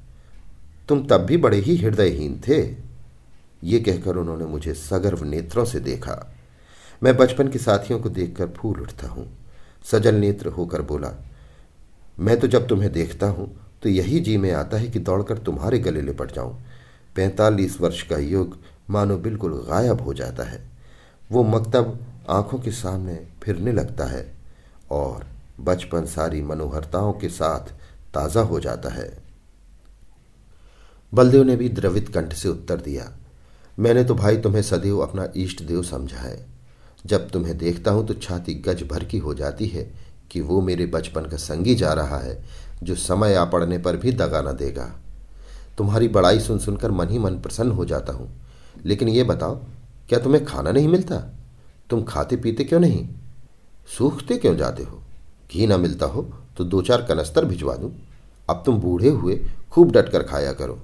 तुम 0.89 1.05
तब 1.07 1.21
भी 1.21 1.37
बड़े 1.37 1.57
ही 1.57 1.75
हृदयहीन 1.77 2.39
थे, 2.47 2.61
ये 3.63 3.79
कहकर 3.79 4.15
उन्होंने 4.15 4.45
मुझे 4.45 4.73
सगर्व 4.73 5.23
नेत्रों 5.23 5.65
से 5.65 5.79
देखा। 5.79 6.15
मैं 7.01 7.15
बचपन 7.17 7.47
के 7.47 7.59
साथियों 7.59 7.99
को 7.99 8.09
देखकर 8.09 8.49
फूल 8.57 8.81
उठता 8.81 9.07
हूँ। 9.07 9.27
सजल 9.85 10.15
नेत्र 10.15 10.49
होकर 10.49 10.81
बोला, 10.81 11.11
मैं 12.19 12.39
तो 12.39 12.47
जब 12.47 12.67
तुम्हें 12.67 12.91
देखता 12.91 13.27
हूँ 13.27 13.49
तो 13.83 13.89
यही 13.89 14.19
जी 14.19 14.37
में 14.37 14.51
आता 14.51 14.77
है 14.77 14.87
कि 14.87 14.99
दौड़कर 14.99 15.37
तुम्हारे 15.37 15.79
गले 15.79 16.01
लिपट 16.01 16.31
जाऊँ। 16.31 16.55
पैंतालीस 17.15 17.79
वर्ष 17.81 18.01
का 18.03 18.17
युग 18.17 18.57
मानो 18.87 19.17
बिल्कुल 19.17 19.53
गायब 19.69 20.01
हो 20.01 20.13
जाता 20.13 20.43
है। 20.43 20.59
वो 21.29 21.43
मकतब 21.43 21.97
आँखों 22.29 22.59
के 22.59 22.71
सामने 22.73 23.15
फिरने 23.43 23.71
लगता 23.71 24.05
है 24.05 24.25
और 24.91 25.25
बचपन 25.61 26.05
सारी 26.05 26.41
मनोहरताओं 26.43 27.11
के 27.13 27.29
साथ 27.29 27.71
ताज़ा 28.13 28.41
हो 28.41 28.59
जाता 28.59 28.89
है। 28.89 29.09
बलदेव 31.13 31.43
ने 31.43 31.55
भी 31.55 31.69
द्रवित 31.69 32.09
कंठ 32.09 32.33
से 32.33 32.49
उत्तर 32.49 32.81
दिया, 32.81 33.11
मैंने 33.77 34.03
तो 34.03 34.15
भाई 34.15 34.37
तुम्हें 34.37 34.61
सदैव 34.61 34.99
अपना 34.99 35.27
इष्ट 35.37 35.63
देव 35.63 35.81
समझा 35.83 36.17
है। 36.17 36.45
जब 37.05 37.29
तुम्हें 37.29 37.57
देखता 37.57 37.91
हूँ 37.91 38.05
तो 38.07 38.13
छाती 38.15 38.53
गज 38.61 38.83
भर 38.83 39.03
की 39.03 39.17
हो 39.17 39.33
जाती 39.33 39.67
है 39.67 39.83
कि 40.31 40.41
वो 40.41 40.61
मेरे 40.61 40.85
बचपन 40.87 41.25
का 41.25 41.37
संगी 41.37 41.75
जा 41.75 41.93
रहा 41.93 42.19
है, 42.19 42.43
जो 42.83 42.95
समय 42.95 43.35
आ 43.35 43.43
पड़ने 43.45 43.77
पर 43.77 43.97
भी 43.97 44.11
दगा 44.13 44.41
न 44.41 44.55
देगा। 44.55 44.85
तुम्हारी 45.77 46.07
बड़ाई 46.07 46.39
सुन 46.39 46.59
सुनकर 46.59 46.91
मन 46.91 47.09
ही 47.09 47.19
मन 47.19 47.39
प्रसन्न 47.39 47.71
हो 47.71 47.85
जाता 47.85 48.13
हूँ। 48.13 48.29
लेकिन 48.85 49.09
ये 49.09 49.23
बताओ, 49.23 49.55
क्या 50.09 50.19
तुम्हें 50.19 50.43
खाना 50.45 50.71
नहीं 50.71 50.87
मिलता? 50.87 51.17
तुम 51.89 52.03
खाते 52.03 52.35
पीते 52.35 52.63
क्यों 52.63 52.79
नहीं? 52.79 53.07
सूखते 53.89 54.37
क्यों 54.37 54.55
जाते 54.57 54.83
हो? 54.83 55.01
घी 55.51 55.67
ना 55.67 55.77
मिलता 55.77 56.05
हो 56.05 56.21
तो 56.57 56.63
दो 56.63 56.81
चार 56.81 57.01
कनस्तर 57.01 57.45
भिजवा 57.45 57.75
दूँ। 57.75 57.91
अब 58.47 58.61
तुम 58.65 58.77
बूढ़े 58.79 59.09
हुए 59.09 59.39
खूब 59.71 59.91
डटकर 59.91 60.23
खाया 60.23 60.53
करो। 60.53 60.79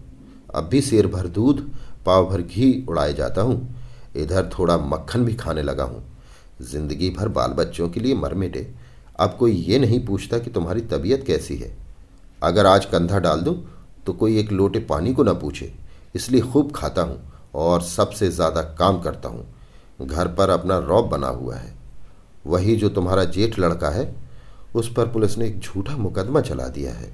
अब 0.55 0.63
भी 0.63 0.81
शेर 0.81 1.07
भर 1.07 1.27
दूध, 1.29 1.61
पाव 2.05 2.29
भर 2.29 2.41
घी 2.41 2.85
उड़ाए 2.89 3.13
जाता 3.13 3.41
हूँ। 3.41 3.75
इधर 4.15 4.49
थोड़ा 4.49 4.77
मक्खन 4.77 5.25
भी 5.25 5.33
खाने 5.35 5.61
लगा 5.63 5.83
हूँ। 5.83 6.03
ज़िंदगी 6.61 7.09
भर 7.09 7.27
बाल 7.29 7.51
बच्चों 7.53 7.89
के 7.89 7.99
लिए 7.99 8.15
मर 8.15 8.33
मिटे। 8.35 8.67
अब 9.19 9.35
कोई 9.39 9.51
ये 9.51 9.79
नहीं 9.79 10.05
पूछता 10.05 10.37
कि 10.39 10.49
तुम्हारी 10.49 10.81
तबीयत 10.83 11.23
कैसी 11.27 11.55
है। 11.55 11.71
अगर 12.39 12.65
आज 12.65 12.85
कंधा 12.85 13.19
डाल 13.19 13.41
दूँ 13.41 13.55
तो 14.05 14.13
कोई 14.13 14.37
एक 14.39 14.51
लोटे 14.51 14.79
पानी 14.81 15.13
को 15.13 15.23
ना 15.23 15.33
पूछे, 15.35 15.71
इसलिए 16.15 16.41
खूब 16.43 16.71
खाता 16.75 17.01
हूँ। 17.01 17.19
और 17.55 17.81
सबसे 17.81 18.29
ज़्यादा 18.29 18.61
काम 18.61 19.01
करता 19.01 19.29
हूँ। 19.29 19.55
घर 20.01 20.27
पर 20.27 20.49
अपना 20.49 20.77
रौब 20.77 21.09
बना 21.09 21.27
हुआ 21.27 21.55
है। 21.55 21.73
वही 22.47 22.75
जो 22.75 22.89
तुम्हारा 22.89 23.23
जेठ 23.23 23.59
लड़का 23.59 23.89
है, 23.89 24.15
उस 24.75 24.93
पर 24.93 25.07
पुलिस 25.07 25.37
ने 25.37 25.47
एक 25.47 25.59
झूठा 25.59 25.97
मुकदमा 25.97 26.41
चला 26.41 26.67
दिया 26.67 26.93
है। 26.93 27.13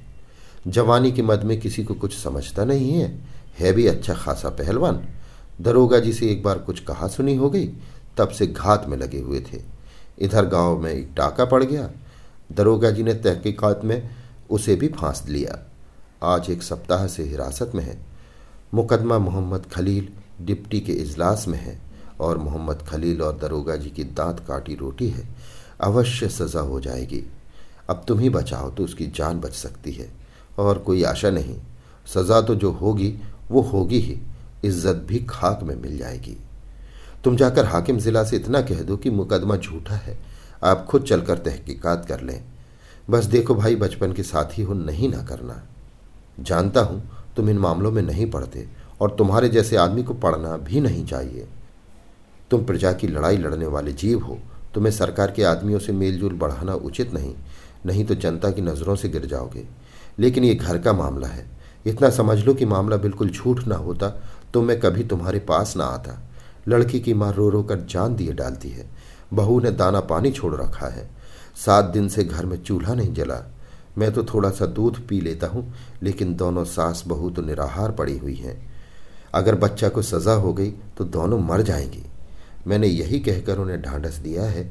जवानी 0.68 1.12
के 1.12 1.22
मद 1.22 1.44
में 1.44 1.60
किसी 1.60 1.84
को 1.84 1.94
कुछ 1.94 2.18
समझता 2.18 2.66
नहीं 2.66 2.94
है। 2.94 3.26
है 3.60 3.74
भी 3.74 3.88
अच्छा 3.88 4.14
खासा 4.14 4.50
पहलवान। 4.50 5.08
दरोगा 5.62 6.00
जी 6.00 6.14
से 6.14 6.30
एक 6.30 6.44
बार 6.44 6.60
कुछ 6.60 6.80
कहा 6.80 7.08
सुनी 7.08 7.36
हो 7.36 7.50
गई, 7.50 7.68
तब 8.18 8.30
से 8.30 8.48
घात 8.48 8.86
में 8.88 8.98
लगे 8.98 9.20
हुए 9.20 9.40
थे। 9.40 9.62
इधर 10.20 10.46
गाँव 10.46 10.78
में 10.78 10.92
एक 10.92 11.10
टाका 11.18 11.46
पड़ 11.46 11.64
गया। 11.64 11.90
दरोगा 12.52 12.92
जी 12.92 13.04
ने 13.04 13.14
तहकीकात 13.14 13.86
में 13.86 14.10
उसे 14.50 14.76
भी 14.76 14.88
फांस 14.88 15.24
लिया। 15.30 15.60
आज 16.24 16.50
एक 16.50 16.64
सप्ताह 16.64 17.08
से 17.08 17.24
हिरासत 17.24 17.72
में 17.76 17.84
है। 17.84 17.98
मुकदमा 18.74 19.18
मोहम्मद 19.20 19.66
खलील 19.66 20.10
डिप्टी 20.42 20.80
के 20.80 20.94
इजलास 20.94 21.48
में 21.48 21.58
है 21.60 21.80
और 22.20 22.38
मोहम्मद 22.38 22.82
खलील 22.82 23.22
और 23.22 23.38
दरोगा 23.38 23.76
जी 23.76 23.90
की 23.90 24.04
दांत 24.04 24.40
काटी 24.40 24.76
रोटी 24.76 25.08
है। 25.10 25.28
अवश्य 25.82 26.30
सज़ा 26.30 26.60
हो 26.60 26.80
जाएगी। 26.80 27.24
अब 27.90 28.04
तुम 28.08 28.20
ही 28.20 28.30
बचाओ 28.30 28.70
तो 28.72 28.84
उसकी 28.84 29.08
जान 29.08 29.40
बच 29.40 29.54
सकती 29.54 29.92
है। 29.92 30.10
और 30.60 30.78
कोई 30.78 31.04
आशा 31.04 31.30
नहीं, 31.30 31.56
सज़ा 32.08 32.42
तो 32.42 32.56
जो 32.56 32.72
होगी, 32.72 33.14
वो 33.52 33.62
होगी 33.62 34.00
ही। 34.00 34.20
इज़्ज़त 34.66 35.06
भी 35.08 35.20
खाक 35.20 35.64
में 35.64 35.76
मिल 35.76 35.98
जाएगी। 35.98 36.38
तुम 37.24 37.36
जाकर 37.36 37.66
हाकिम 37.66 37.98
जिला 37.98 38.24
से 38.24 38.36
इतना 38.36 38.62
कह 38.62 38.82
दो 38.82 38.98
कि 38.98 39.10
मुकदमा 39.10 39.56
झूठा 39.58 39.96
है। 39.96 40.18
आप 40.64 40.86
खुद 40.86 41.04
चलकर 41.04 41.38
तहकीकात 41.38 42.06
कर 42.06 42.22
लें। 42.22 42.44
बस 43.10 43.26
देखो 43.26 43.56
भाई, 43.56 43.76
बचपन 43.76 44.14
के 44.14 44.24
साथी 44.24 44.62
हो 44.62 44.74
नहीं 44.74 45.10
ना 45.10 45.24
करना। 45.24 45.62
जानता 46.40 46.82
हूँ, 46.82 47.02
तुम 47.36 47.50
इन 47.50 47.58
मामलों 47.58 47.92
में 47.92 48.02
नहीं 48.02 48.30
पढ़ते 48.32 48.68
और 49.02 49.16
तुम्हारे 49.18 49.50
जैसे 49.50 49.76
आदमी 49.76 50.04
को 50.04 50.14
पढ़ना 50.14 50.56
भी 50.58 50.80
नहीं 50.80 51.06
चाहिए। 51.06 51.48
तुम 52.52 52.64
प्रजा 52.66 52.92
की 52.94 53.08
लड़ाई 53.08 53.38
लड़ने 53.38 53.66
वाले 53.66 53.94
जीव 53.94 54.24
हो। 54.24 54.38
तुम्हें 54.74 54.92
सरकार 54.92 55.32
के 55.32 55.44
आदमियों 55.44 55.80
से 55.80 55.94
मेलजोल 55.94 56.34
बढ़ाना 56.34 56.74
उचित 56.74 57.14
नहीं 57.14 57.34
नहीं 57.86 58.06
तो 58.06 58.16
जनता 58.16 58.52
की 58.52 58.62
नज़रों 58.62 58.96
से 58.96 59.10
गिर 59.10 59.26
जाओगे। 59.26 59.66
लेकिन 60.20 60.44
ये 60.44 60.56
घर 60.56 60.78
का 60.78 60.94
मामला 60.94 61.28
है। 61.28 61.46
इतना 61.86 62.10
समझ 62.10 62.38
लो 62.40 62.54
कि 62.54 62.66
मामला 62.66 62.98
बिल्कुल 62.98 63.30
झूठ 63.30 63.66
ना 63.68 63.76
होता 63.76 64.10
तो 64.54 64.62
मैं 64.62 64.80
कभी 64.80 65.04
तुम्हारे 65.04 65.40
पास 65.40 65.76
ना 65.78 65.84
आता। 65.84 66.22
लड़की 66.68 67.00
की 67.00 67.14
माँ 67.14 67.32
रो 67.34 67.50
रो 67.50 67.64
कर 67.64 67.80
जान 67.80 68.16
दिए 68.16 68.34
डालती 68.34 68.70
है। 68.70 68.90
बहू 69.34 69.60
ने 69.60 69.72
दाना 69.72 70.00
पानी 70.00 70.32
छोड़ 70.32 70.56
रखा 70.56 70.88
है। 70.88 71.10
सात 71.56 71.86
दिन 71.86 72.08
से 72.10 72.24
घर 72.24 72.46
में 72.46 72.62
चूल्हा 72.64 72.94
नहीं 72.94 73.14
जला। 73.14 73.42
मैं 73.98 74.12
तो 74.12 74.24
थोड़ा 74.24 74.50
सा 74.50 74.66
दूध 74.66 75.08
पी 75.08 75.22
लेता 75.22 75.48
हूँ, 75.48 75.74
लेकिन 76.04 76.36
दोनों 76.36 76.64
सास 76.64 77.04
बहू 77.08 77.30
तो 77.30 77.42
निराहार 77.42 77.92
पड़ी 77.92 78.18
हुई 78.18 78.36
हैं। 78.36 78.67
अगर 79.38 79.56
बच्चा 79.56 79.90
को 79.90 80.02
सज़ा 80.02 80.34
हो 80.34 80.54
गई 80.54 80.70
तो 80.98 81.04
दोनों 81.06 81.40
मर 81.40 81.62
जाएँगी। 81.62 82.04
मैंने 82.68 82.88
यही 82.88 83.20
कहकर 83.20 83.58
उन्हें 83.58 83.82
ढांढस 83.82 84.16
दिया 84.16 84.44
है 84.44 84.64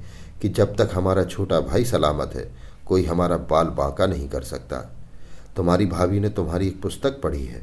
कि 0.42 0.48
जब 0.48 0.74
तक 0.76 0.90
हमारा 0.94 1.24
छोटा 1.24 1.60
भाई 1.60 1.84
सलामत 1.84 2.32
है, 2.34 2.50
कोई 2.86 3.04
हमारा 3.04 3.36
बाल 3.50 3.66
बांका 3.66 4.06
नहीं 4.06 4.28
कर 4.28 4.42
सकता। 4.42 4.78
तुम्हारी 5.56 5.86
भाभी 5.86 6.20
ने 6.20 6.28
तुम्हारी 6.28 6.66
एक 6.68 6.80
पुस्तक 6.82 7.20
पढ़ी 7.22 7.44
है, 7.44 7.62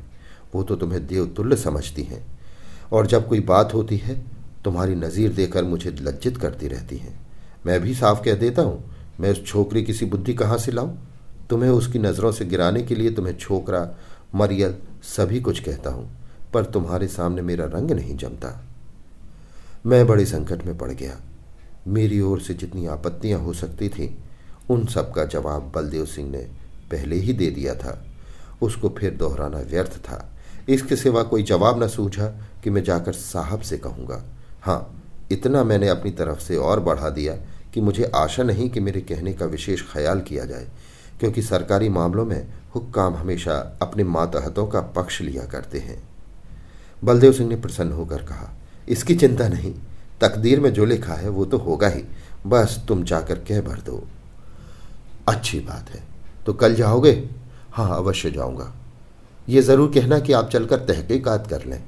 वो 0.56 0.64
तो 0.64 0.76
तुम्हें 0.76 1.06
देवतुल्य 1.08 1.56
समझती 1.56 2.04
हैं। 2.04 2.26
और 2.92 3.08
जब 3.08 3.28
कोई 3.28 3.40
बात 3.40 3.74
होती 3.74 3.98
है, 3.98 4.16
तुम्हारी 4.64 4.96
नज़ीर 4.96 5.34
देकर 5.34 5.64
मुझे 5.64 5.92
लज्जित 5.92 6.38
करती 6.38 6.68
रहती 6.68 6.98
हैं। 6.98 7.20
मैं 7.66 7.80
भी 7.82 7.94
साफ़ 7.94 8.24
कह 8.24 8.34
देता 8.34 8.62
हूँ, 8.62 8.84
मैं 9.20 9.32
उस 9.32 9.46
छोकरी 9.46 9.84
किसी 9.84 10.06
बुद्धि 10.06 10.34
कहाँ 10.34 10.58
से 10.58 10.72
लाऊं? 10.72 10.96
तुम्हें 11.50 11.70
उसकी 11.70 12.00
नज़रों 12.00 12.32
से 12.32 12.46
गिराने 12.46 12.82
के 12.82 12.96
लिए 12.96 13.12
तुम्हें 13.12 13.38
छोकरा, 13.38 13.88
मरियल, 14.36 14.76
सभी 15.04 15.42
कुछ 15.42 15.60
कहता 15.60 15.90
हूँ। 15.90 16.10
पर 16.54 16.66
तुम्हारे 16.66 17.08
सामने 17.08 17.42
मेरा 17.42 17.66
रंग 17.66 17.92
नहीं 17.92 18.18
जमता। 18.18 18.64
मैं 19.86 20.06
बड़े 20.08 20.26
संकट 20.26 20.66
में 20.66 20.78
पड़ 20.78 20.92
गया। 20.92 21.18
मेरी 21.88 22.20
ओर 22.22 22.42
से 22.42 22.54
जितनी 22.54 22.86
आपत्तियाँ 22.86 23.40
हो 23.40 23.54
सकती 23.54 23.90
थी, 23.90 24.18
उन 24.70 24.86
सब 24.86 25.14
का 25.14 25.26
जवाब 25.26 25.72
बलदेव 25.76 26.06
सिंह 26.06 26.30
ने 26.32 26.48
पहले 26.92 27.16
ही 27.16 27.34
दे 27.34 27.50
दिया 27.52 27.76
था। 27.76 28.06
उसको 28.62 28.90
फिर 28.90 29.14
दोहराना 29.14 29.60
व्यर्थ 29.60 29.98
था। 29.98 30.30
इसके 30.70 30.96
सिवा 30.96 31.24
कोई 31.24 31.44
जवाब 31.44 31.84
न 31.84 31.88
सूझा 31.88 32.28
कि 32.64 32.70
मैं 32.70 32.84
जाकर 32.84 33.14
साहब 33.14 33.62
से 33.62 33.78
कहूँगा। 33.78 34.24
हाँ 34.62 35.04
इतना 35.32 35.64
मैंने 35.64 35.88
अपनी 35.88 36.12
तरफ़ 36.12 36.40
से 36.40 36.56
और 36.56 36.80
बढ़ा 36.80 37.10
दिया 37.10 37.34
कि 37.74 37.82
मुझे 37.82 38.12
आशा 38.16 38.44
नहीं 38.44 38.70
कि 38.70 38.80
मेरे 38.80 39.02
कहने 39.02 39.34
का 39.34 39.46
विशेष 39.46 39.84
ख्याल 39.94 40.22
किया 40.22 40.46
जाए, 40.46 40.68
क्योंकि 41.20 41.42
सरकारी 41.42 41.90
मामलों 41.90 42.26
में 42.26 42.54
हुक्काम 42.76 43.16
हमेशा 43.16 43.78
अपने 43.82 44.04
मातहतों 44.04 44.68
का 44.68 44.82
पक्ष 44.82 45.22
लिया 45.22 45.46
करते 45.46 45.80
हैं। 45.80 46.13
बलदेव 47.04 47.32
सिंह 47.34 47.50
ने 47.50 47.56
प्रसन्न 47.56 47.92
होकर 47.92 48.22
कहा, 48.24 48.50
इसकी 48.90 49.16
चिंता 49.16 49.48
नहीं, 49.48 49.74
तकदीर 50.22 50.60
में 50.60 50.72
जो 50.74 50.86
लिखा 50.86 51.14
है 51.14 51.30
वो 51.30 51.46
तो 51.46 51.58
होगा 51.58 51.88
ही, 51.88 52.04
बस 52.48 52.84
तुम 52.88 53.04
जाकर 53.04 53.40
कह 53.40 53.62
भर 53.62 53.80
दो। 53.82 54.04
अच्छी 55.28 55.60
बात 55.60 55.90
है 55.90 56.04
तो 56.46 56.54
कल 56.54 56.76
जाओगे? 56.76 57.12
हाँ 57.72 57.90
अवश्य 57.90 58.32
जाऊँगा। 58.32 58.74
ये 59.50 59.62
ज़रूर 59.62 59.92
कहना 59.94 60.20
कि 60.20 60.34
आप 60.34 60.50
चलकर 60.50 60.80
तहकीकात 60.86 61.48
कर 61.48 61.66
लें। 61.66 61.84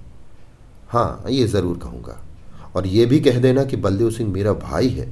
हाँ 0.89 1.23
ये 1.29 1.47
ज़रूर 1.47 1.77
कहूँगा। 1.77 2.21
और 2.75 2.87
ये 2.87 3.05
भी 3.05 3.19
कह 3.19 3.39
देना 3.39 3.63
कि 3.63 3.77
बलदेव 3.77 4.09
सिंह 4.11 4.31
मेरा 4.31 4.53
भाई 4.53 4.89
है। 4.89 5.07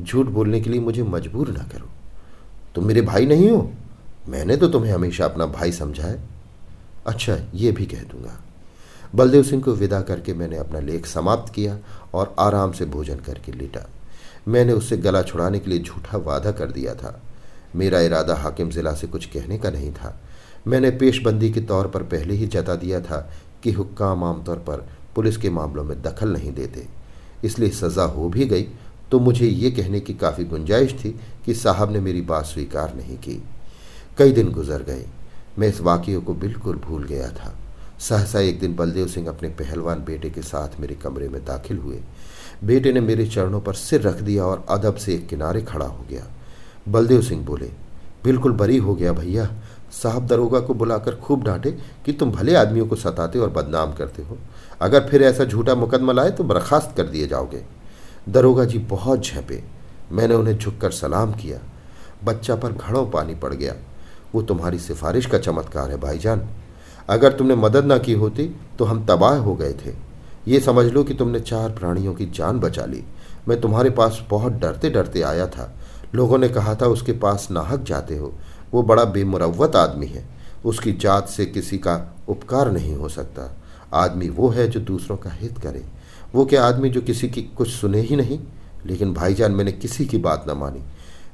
झूठ 0.00 0.26
बोलने 0.26 0.60
के 0.60 0.70
लिए 0.70 0.80
मुझे 0.80 1.02
मजबूर 1.02 1.48
ना 1.48 1.62
करो। 1.72 1.88
तुम 2.74 2.86
मेरे 2.86 3.02
भाई 3.02 3.26
नहीं 3.26 3.50
हो? 3.50 3.70
मैंने 4.28 4.56
तो 4.56 4.68
तुम्हें 4.68 4.92
हमेशा 4.92 5.24
अपना 5.24 5.46
भाई 5.48 5.72
समझा 5.72 6.04
है। 6.04 6.22
अच्छा 7.06 7.36
ये 7.54 7.72
भी 7.72 7.86
कह 7.86 8.02
दूँगा। 8.02 8.38
बलदेव 9.14 9.42
सिंह 9.42 9.62
को 9.62 9.72
विदा 9.74 10.00
करके 10.00 10.34
मैंने 10.34 10.56
अपना 10.56 10.80
लेख 10.80 11.06
समाप्त 11.06 11.52
किया 11.54 11.78
और 12.14 12.34
आराम 12.40 12.72
से 12.72 12.84
भोजन 12.86 13.16
करके 13.16 13.52
लेटा। 13.52 13.86
मैंने 14.48 14.72
उससे 14.72 14.96
गला 14.96 15.22
छुड़ाने 15.22 15.58
के 15.58 15.70
लिए 15.70 15.78
झूठा 15.78 16.18
वादा 16.18 16.52
कर 16.52 16.70
दिया 16.70 16.94
था। 16.94 17.20
मेरा 17.76 18.00
इरादा 18.00 18.34
हाकिम 18.34 18.70
ज़िला 18.70 18.92
से 18.94 19.06
कुछ 19.06 19.26
कहने 19.26 19.58
का 19.58 19.70
नहीं 19.70 19.92
था। 19.92 20.16
मैंने 20.66 20.90
पेशबंदी 20.92 21.50
के 21.52 21.60
तौर 21.62 21.88
पर 21.88 22.02
पहले 22.04 22.34
ही 22.34 22.46
जता 22.46 22.74
दिया 22.76 23.00
था 23.00 23.28
कि 23.62 23.72
हुक्काम 23.72 24.24
आमतौर 24.24 24.58
पर 24.58 24.86
पुलिस 25.14 25.36
के 25.36 25.50
मामलों 25.50 25.84
में 25.84 26.00
दखल 26.02 26.32
नहीं 26.32 26.52
देते। 26.52 26.86
इसलिए 27.44 27.70
सज़ा 27.70 28.04
हो 28.04 28.28
भी 28.28 28.44
गई 28.46 28.66
तो 29.10 29.18
मुझे 29.20 29.46
ये 29.46 29.70
कहने 29.70 30.00
की 30.00 30.14
काफ़ी 30.14 30.44
गुंजाइश 30.44 30.92
थी 30.94 31.10
कि 31.46 31.54
साहब 31.54 31.90
ने 31.92 32.00
मेरी 32.00 32.20
बात 32.22 32.44
स्वीकार 32.46 32.94
नहीं 32.96 33.16
की। 33.18 33.42
कई 34.18 34.32
दिन 34.32 34.50
गुजर 34.52 34.82
गए। 34.82 35.04
मैं 35.58 35.68
इस 35.68 35.80
वाक्य 35.80 36.18
को 36.18 36.34
बिल्कुल 36.34 36.76
भूल 36.78 37.04
गया 37.04 37.28
था। 37.30 37.54
सहसा 38.02 38.40
एक 38.40 38.58
दिन 38.60 38.74
बलदेव 38.76 39.06
सिंह 39.06 39.28
अपने 39.28 39.48
पहलवान 39.48 40.04
बेटे 40.04 40.30
के 40.30 40.42
साथ 40.42 40.80
मेरे 40.80 40.94
कमरे 40.94 41.28
में 41.28 41.44
दाखिल 41.44 41.78
हुए। 41.78 42.00
बेटे 42.64 42.92
ने 42.92 43.00
मेरे 43.00 43.26
चरणों 43.26 43.60
पर 43.60 43.74
सिर 43.74 44.00
रख 44.00 44.20
दिया 44.20 44.44
और 44.44 44.64
अदब 44.70 44.94
से 44.94 45.14
एक 45.14 45.26
किनारे 45.26 45.62
खड़ा 45.62 45.86
हो 45.86 46.04
गया। 46.10 46.26
बलदेव 46.88 47.22
सिंह 47.22 47.44
बोले, 47.46 47.70
बिल्कुल 48.24 48.52
बरी 48.52 48.78
हो 48.78 48.94
गया 48.94 49.12
भैया। 49.12 49.48
साहब 49.92 50.26
दरोगा 50.26 50.60
को 50.60 50.74
बुलाकर 50.74 51.14
खूब 51.14 51.44
डांटे 51.44 51.70
कि 52.06 52.12
तुम 52.12 52.30
भले 52.30 52.54
आदमियों 52.54 52.86
को 52.86 52.96
सताते 52.96 53.38
और 53.38 53.50
बदनाम 53.50 53.92
करते 53.92 54.22
हो। 54.22 54.38
अगर 54.80 55.06
फिर 55.08 55.22
ऐसा 55.22 55.44
झूठा 55.44 55.74
मुकदमा 55.74 56.12
लाए 56.12 56.30
तो 56.30 56.44
बर्खास्त 56.44 56.96
कर 56.96 57.04
दिए 57.04 57.26
जाओगे। 57.26 57.62
दरोगा 58.28 58.64
जी 58.64 58.78
बहुत 58.78 59.24
झेपे। 59.24 59.62
मैंने 60.12 60.34
उन्हें 60.34 60.58
झुककर 60.58 60.90
सलाम 60.90 61.32
किया। 61.32 61.58
बच्चा 62.24 62.56
पर 62.56 62.72
घड़ों 62.72 63.06
पानी 63.06 63.34
पड़ 63.34 63.54
गया। 63.54 63.74
वो 64.34 64.42
तुम्हारी 64.42 64.78
सिफारिश 64.78 65.26
का 65.26 65.38
चमत्कार 65.38 65.90
है, 65.90 66.00
भाईजान। 66.00 66.48
अगर 67.08 67.32
तुमने 67.32 67.54
मदद 67.54 67.84
ना 67.84 67.98
की 67.98 68.12
होती 68.12 68.56
तो 68.78 68.84
हम 68.84 69.06
तबाह 69.06 69.36
हो 69.36 69.54
गए 69.54 69.72
थे। 69.72 69.94
ये 70.48 70.60
समझ 70.60 70.86
लो 70.86 71.04
कि 71.04 71.14
तुमने 71.14 71.40
चार 71.40 71.70
प्राणियों 71.70 72.14
की 72.14 72.26
जान 72.26 72.60
बचा 72.60 72.84
ली। 72.84 73.04
मैं 73.48 73.60
तुम्हारे 73.60 73.90
पास 73.90 74.26
बहुत 74.30 74.52
डरते 74.52 74.90
डरते 74.90 75.22
आया 75.22 75.46
था। 75.46 75.74
लोगों 76.14 76.38
ने 76.38 76.48
कहा 76.48 76.74
था, 76.74 76.86
उसके 76.86 77.12
पास 77.12 77.48
नाहक 77.50 77.82
जाते 77.82 78.16
हो। 78.16 78.32
वो 78.72 78.82
बड़ा 78.82 79.04
बेमुरवत 79.04 79.76
आदमी 79.76 80.06
है। 80.06 80.28
उसकी 80.64 80.92
जात 80.92 81.28
से 81.28 81.46
किसी 81.46 81.78
का 81.78 82.16
उपकार 82.28 82.72
नहीं 82.72 82.94
हो 82.94 83.08
सकता। 83.08 83.56
आदमी 83.94 84.28
वो 84.28 84.48
है 84.48 84.68
जो 84.68 84.80
दूसरों 84.80 85.16
का 85.16 85.30
हित 85.30 85.58
करे। 85.58 85.84
वो 86.34 86.44
क्या 86.44 86.64
आदमी 86.64 86.90
जो 86.90 87.00
किसी 87.00 87.28
की 87.28 87.42
कुछ 87.42 87.68
सुने 87.68 88.00
ही 88.00 88.16
नहीं? 88.16 88.40
लेकिन 88.86 89.14
भाईजान, 89.14 89.52
मैंने 89.52 89.72
किसी 89.72 90.06
की 90.06 90.18
बात 90.18 90.44
न 90.48 90.52
मानी। 90.52 90.80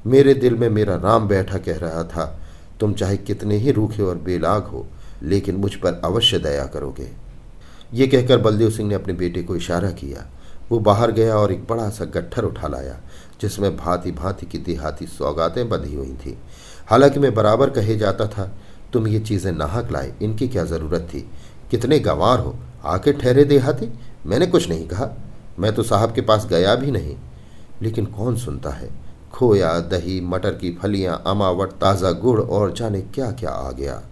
मेरे 0.07 0.33
दिल 0.33 0.55
में 0.55 0.69
मेरा 0.69 0.95
राम 0.95 1.27
बैठा 1.27 1.57
कह 1.57 1.77
रहा 1.77 2.03
था, 2.03 2.39
तुम 2.79 2.93
चाहे 2.93 3.17
कितने 3.17 3.57
ही 3.57 3.71
रूखे 3.71 4.03
और 4.03 4.17
बेलाग 4.17 4.63
हो 4.63 4.87
लेकिन 5.23 5.55
मुझ 5.55 5.75
पर 5.75 6.01
अवश्य 6.05 6.39
दया 6.39 6.65
करोगे। 6.65 7.09
ये 7.93 8.07
कहकर 8.07 8.37
बलदेव 8.37 8.69
सिंह 8.69 8.89
ने 8.89 8.95
अपने 8.95 9.13
बेटे 9.13 9.43
को 9.43 9.55
इशारा 9.55 9.91
किया। 9.91 10.27
वो 10.71 10.79
बाहर 10.79 11.11
गया 11.11 11.35
और 11.35 11.51
एक 11.51 11.67
बड़ा 11.67 11.89
सा 11.89 12.05
गट्ठर 12.05 12.43
उठा 12.43 12.67
लाया, 12.67 12.99
जिसमें 13.41 13.77
भांति 13.77 14.11
भांति 14.11 14.45
की 14.45 14.57
देहाती 14.57 15.07
सौगातें 15.07 15.69
बंधी 15.69 15.95
हुई 15.95 16.13
थी। 16.13 16.37
हालाँकि 16.87 17.19
मैं 17.19 17.33
बराबर 17.33 17.69
कहे 17.69 17.95
जाता 17.95 18.27
था, 18.27 18.51
तुम 18.93 19.07
ये 19.07 19.19
चीज़ें 19.19 19.51
नाहक 19.51 19.91
लाए, 19.91 20.13
इनकी 20.21 20.47
क्या 20.47 20.63
ज़रूरत 20.63 21.01
थी? 21.01 21.29
कितने 21.71 21.99
गंवार 21.99 22.39
हो? 22.39 22.55
आके 22.85 23.13
ठहरे 23.13 23.43
देहाती? 23.43 23.93
मैंने 24.25 24.45
कुछ 24.45 24.69
नहीं 24.69 24.87
कहा। 24.87 25.09
मैं 25.59 25.75
तो 25.75 25.83
साहब 25.83 26.13
के 26.13 26.21
पास 26.21 26.45
गया 26.45 26.75
भी 26.75 26.91
नहीं। 26.91 27.17
लेकिन 27.81 28.05
कौन 28.05 28.37
सुनता 28.37 28.69
है? 28.69 28.89
खोया, 29.33 29.79
दही, 29.79 30.21
मटर 30.21 30.51
की 30.51 30.77
फलियाँ, 30.81 31.23
अमावट, 31.27 31.69
ताज़ा 31.69 32.11
गुड़ 32.11 32.41
और 32.41 32.73
जाने 32.73 33.01
क्या 33.01 33.31
क्या 33.31 33.49
आ 33.49 33.71
गया? 33.71 34.03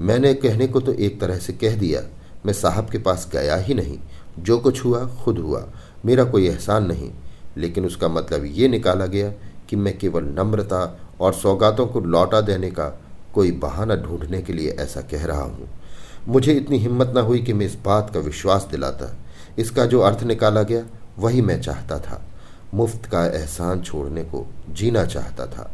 मैंने 0.00 0.32
कहने 0.34 0.66
को 0.66 0.80
तो 0.80 0.92
एक 0.92 1.20
तरह 1.20 1.38
से 1.38 1.52
कह 1.52 1.76
दिया, 1.76 2.00
मैं 2.46 2.52
साहब 2.52 2.90
के 2.90 2.98
पास 2.98 3.28
गया 3.32 3.56
ही 3.56 3.74
नहीं। 3.74 3.98
जो 4.38 4.58
कुछ 4.58 4.84
हुआ, 4.84 5.04
खुद 5.24 5.38
हुआ, 5.38 5.64
मेरा 6.04 6.24
कोई 6.24 6.46
एहसान 6.48 6.86
नहीं। 6.86 7.10
लेकिन 7.56 7.86
उसका 7.86 8.08
मतलब 8.08 8.44
ये 8.46 8.68
निकाला 8.68 9.06
गया 9.06 9.32
कि 9.68 9.76
मैं 9.76 9.96
केवल 9.98 10.24
नम्रता 10.38 10.80
और 11.20 11.32
सौगातों 11.34 11.86
को 11.86 12.00
लौटा 12.00 12.40
देने 12.40 12.70
का 12.70 12.86
कोई 13.34 13.50
बहाना 13.52 13.94
ढूँढने 13.96 14.40
के 14.42 14.52
लिए 14.52 14.70
ऐसा 14.80 15.00
कह 15.00 15.24
रहा 15.26 15.42
हूँ। 15.42 15.68
मुझे 16.28 16.52
इतनी 16.52 16.78
हिम्मत 16.78 17.12
न 17.16 17.20
हुई 17.20 17.38
कि 17.38 17.52
मैं 17.52 17.66
इस 17.66 17.76
बात 17.84 18.10
का 18.14 18.20
विश्वास 18.20 18.66
दिलाता। 18.70 19.14
इसका 19.58 19.84
जो 19.86 20.00
अर्थ 20.00 20.22
निकाला 20.22 20.62
गया, 20.62 20.84
वही 21.18 21.40
मैं 21.40 21.60
चाहता 21.60 21.98
था। 21.98 22.22
मुफ़्त 22.74 23.06
का 23.06 23.24
एहसान 23.26 23.80
छोड़ने 23.82 24.22
को 24.24 24.46
जीना 24.70 25.04
चाहता 25.04 25.46
था। 25.46 25.70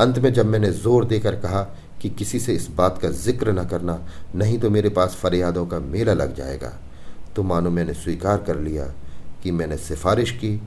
अंत 0.00 0.18
में 0.18 0.32
जब 0.32 0.46
मैंने 0.46 0.70
ज़ोर 0.72 1.04
देकर 1.04 1.36
कहा 1.36 1.66
कि 2.02 2.10
किसी 2.10 2.38
से 2.40 2.54
इस 2.54 2.68
बात 2.70 2.98
का 2.98 3.08
ज़िक्र 3.08 3.52
न 3.52 3.64
करना, 3.64 3.98
नहीं 4.34 4.58
तो 4.58 4.70
मेरे 4.70 4.88
पास 4.88 5.14
फरियादों 5.14 5.66
का 5.66 5.78
मेला 5.78 6.12
लग 6.12 6.34
जाएगा। 6.34 6.72
तो 7.36 7.42
मानो 7.42 7.70
मैंने 7.70 7.94
स्वीकार 7.94 8.42
कर 8.42 8.58
लिया 8.58 8.84
कि 9.42 9.50
मैंने 9.50 9.76
सिफारिश 9.76 10.30
की 10.30 10.60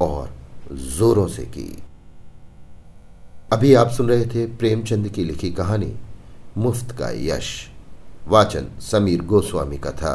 और 0.00 0.30
जोरों 0.72 1.26
से 1.28 1.44
की। 1.46 1.82
अभी 3.52 3.74
आप 3.74 3.90
सुन 3.90 4.08
रहे 4.08 4.26
थे 4.26 4.46
प्रेमचंद 4.46 5.08
की 5.08 5.24
लिखी 5.24 5.50
कहानी, 5.50 5.94
मुफ़्त 6.56 6.90
का 6.90 7.10
यश। 7.10 7.70
वाचन 8.28 8.66
समीर 8.80 9.22
गोस्वामी 9.22 9.78
का 9.78 9.90
था। 9.90 10.14